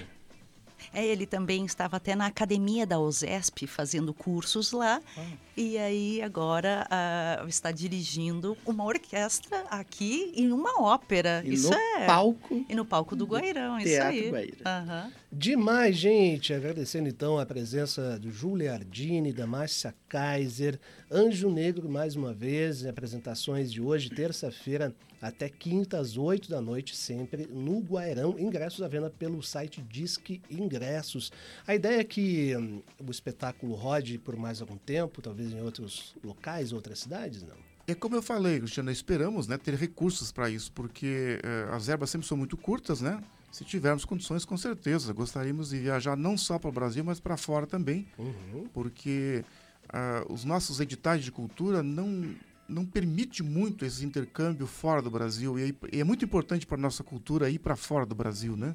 É, 0.92 1.04
ele 1.04 1.26
também 1.26 1.64
estava 1.64 1.96
até 1.96 2.14
na 2.14 2.26
academia 2.26 2.86
da 2.86 2.98
OSESP 2.98 3.66
fazendo 3.66 4.12
cursos 4.12 4.72
lá. 4.72 5.00
Ah. 5.16 5.26
E 5.56 5.76
aí 5.76 6.22
agora 6.22 6.86
uh, 6.88 7.46
está 7.46 7.70
dirigindo 7.70 8.56
uma 8.64 8.84
orquestra 8.84 9.64
aqui 9.70 10.32
em 10.34 10.52
uma 10.52 10.80
ópera. 10.80 11.42
E 11.44 11.52
isso 11.52 11.70
no 11.70 11.76
é. 11.76 12.06
palco. 12.06 12.64
E 12.68 12.74
no 12.74 12.84
palco 12.84 13.14
do 13.14 13.26
Guairão, 13.26 13.78
isso 13.78 13.88
Teatro 13.88 14.18
aí. 14.18 14.30
Guaíra. 14.30 14.56
Uhum. 14.64 15.12
Demais, 15.30 15.96
gente. 15.96 16.54
Agradecendo 16.54 17.08
então 17.08 17.38
a 17.38 17.44
presença 17.44 18.18
do 18.18 18.30
Júlia 18.30 18.72
Ardini, 18.72 19.32
da 19.32 19.46
Márcia 19.46 19.94
Kaiser, 20.08 20.78
Anjo 21.10 21.50
Negro 21.50 21.88
mais 21.88 22.16
uma 22.16 22.32
vez, 22.32 22.86
apresentações 22.86 23.70
de 23.70 23.82
hoje, 23.82 24.08
terça-feira 24.08 24.94
até 25.20 25.48
quinta 25.48 25.98
às 25.98 26.16
8 26.16 26.48
da 26.48 26.60
noite, 26.60 26.96
sempre 26.96 27.46
no 27.46 27.80
Guairão. 27.80 28.38
Ingressos 28.38 28.82
à 28.82 28.88
venda 28.88 29.10
pelo 29.10 29.42
site 29.42 29.82
Disque 29.82 30.40
Ingressos. 30.50 31.30
A 31.66 31.74
ideia 31.74 32.00
é 32.00 32.04
que 32.04 32.56
hum, 32.56 32.82
o 33.06 33.10
espetáculo 33.10 33.74
rode 33.74 34.18
por 34.18 34.36
mais 34.36 34.60
algum 34.60 34.76
tempo, 34.76 35.20
talvez 35.20 35.52
em 35.52 35.60
outros 35.60 36.14
locais, 36.24 36.72
outras 36.72 37.00
cidades, 37.00 37.42
não? 37.42 37.56
É 37.86 37.94
como 37.94 38.14
eu 38.14 38.22
falei, 38.22 38.58
Cristiano, 38.58 38.90
esperamos 38.90 39.48
né, 39.48 39.58
ter 39.58 39.74
recursos 39.74 40.30
para 40.30 40.48
isso, 40.48 40.70
porque 40.72 41.40
eh, 41.42 41.68
as 41.72 41.88
verbas 41.88 42.08
sempre 42.08 42.26
são 42.26 42.36
muito 42.36 42.56
curtas, 42.56 43.00
né? 43.00 43.20
Se 43.50 43.64
tivermos 43.64 44.04
condições, 44.04 44.44
com 44.44 44.56
certeza. 44.56 45.12
Gostaríamos 45.12 45.70
de 45.70 45.78
viajar 45.80 46.16
não 46.16 46.38
só 46.38 46.56
para 46.56 46.70
o 46.70 46.72
Brasil, 46.72 47.02
mas 47.02 47.18
para 47.18 47.36
fora 47.36 47.66
também, 47.66 48.06
uhum. 48.16 48.68
porque 48.72 49.44
uh, 49.92 50.32
os 50.32 50.44
nossos 50.44 50.78
editais 50.78 51.24
de 51.24 51.32
cultura 51.32 51.82
não 51.82 52.32
não 52.70 52.86
permite 52.86 53.42
muito 53.42 53.84
esse 53.84 54.04
intercâmbio 54.04 54.66
fora 54.66 55.02
do 55.02 55.10
Brasil 55.10 55.58
e, 55.58 55.74
é 55.92 56.04
muito 56.04 56.24
importante 56.24 56.66
para 56.66 56.78
nossa 56.78 57.02
cultura 57.02 57.50
ir 57.50 57.58
para 57.58 57.76
fora 57.76 58.06
do 58.06 58.14
Brasil, 58.14 58.56
né? 58.56 58.74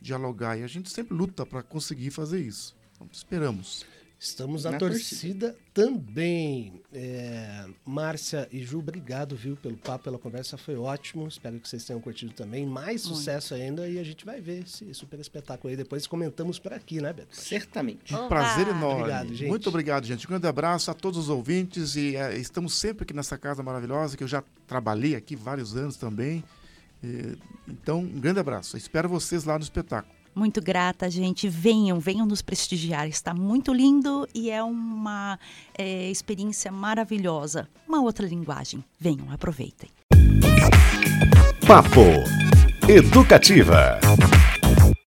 Dialogar 0.00 0.58
e 0.58 0.62
a 0.62 0.66
gente 0.66 0.90
sempre 0.90 1.14
luta 1.14 1.44
para 1.46 1.62
conseguir 1.62 2.10
fazer 2.10 2.40
isso. 2.40 2.74
Então, 2.94 3.08
esperamos. 3.12 3.86
Estamos 4.24 4.64
na, 4.64 4.70
na 4.70 4.78
torcida, 4.78 5.48
torcida, 5.48 5.56
também. 5.74 6.80
É, 6.94 7.66
Márcia 7.84 8.48
e 8.50 8.64
Ju, 8.64 8.78
obrigado, 8.78 9.36
viu, 9.36 9.54
pelo 9.54 9.76
papo, 9.76 10.04
pela 10.04 10.18
conversa, 10.18 10.56
foi 10.56 10.76
ótimo. 10.76 11.28
Espero 11.28 11.60
que 11.60 11.68
vocês 11.68 11.84
tenham 11.84 12.00
curtido 12.00 12.32
também. 12.32 12.64
Mais 12.64 13.04
Muito. 13.04 13.18
sucesso 13.18 13.52
ainda 13.52 13.86
e 13.86 13.98
a 13.98 14.02
gente 14.02 14.24
vai 14.24 14.40
ver 14.40 14.64
esse 14.64 14.94
super 14.94 15.20
espetáculo 15.20 15.70
aí. 15.70 15.76
Depois 15.76 16.06
comentamos 16.06 16.58
por 16.58 16.72
aqui, 16.72 17.02
né, 17.02 17.12
Beto? 17.12 17.36
Certamente. 17.36 18.14
Um 18.14 18.26
prazer 18.26 18.66
enorme. 18.66 19.02
Obrigado, 19.02 19.34
gente. 19.34 19.48
Muito 19.48 19.68
obrigado, 19.68 20.06
gente. 20.06 20.26
Um 20.26 20.30
grande 20.30 20.46
abraço 20.46 20.90
a 20.90 20.94
todos 20.94 21.18
os 21.18 21.28
ouvintes 21.28 21.94
e 21.94 22.16
é, 22.16 22.34
estamos 22.38 22.72
sempre 22.72 23.02
aqui 23.02 23.12
nessa 23.12 23.36
casa 23.36 23.62
maravilhosa 23.62 24.16
que 24.16 24.24
eu 24.24 24.28
já 24.28 24.42
trabalhei 24.66 25.14
aqui 25.14 25.36
vários 25.36 25.76
anos 25.76 25.98
também. 25.98 26.42
E, 27.02 27.36
então, 27.68 27.98
um 28.00 28.20
grande 28.20 28.40
abraço. 28.40 28.74
Espero 28.74 29.06
vocês 29.06 29.44
lá 29.44 29.58
no 29.58 29.64
espetáculo. 29.64 30.13
Muito 30.34 30.60
grata, 30.60 31.08
gente. 31.10 31.48
Venham, 31.48 32.00
venham 32.00 32.26
nos 32.26 32.42
prestigiar. 32.42 33.08
Está 33.08 33.32
muito 33.32 33.72
lindo 33.72 34.28
e 34.34 34.50
é 34.50 34.62
uma 34.62 35.38
é, 35.76 36.10
experiência 36.10 36.72
maravilhosa. 36.72 37.68
Uma 37.88 38.00
outra 38.00 38.26
linguagem. 38.26 38.84
Venham, 38.98 39.30
aproveitem. 39.30 39.90
Papo 41.66 42.00
Educativa. 42.88 43.98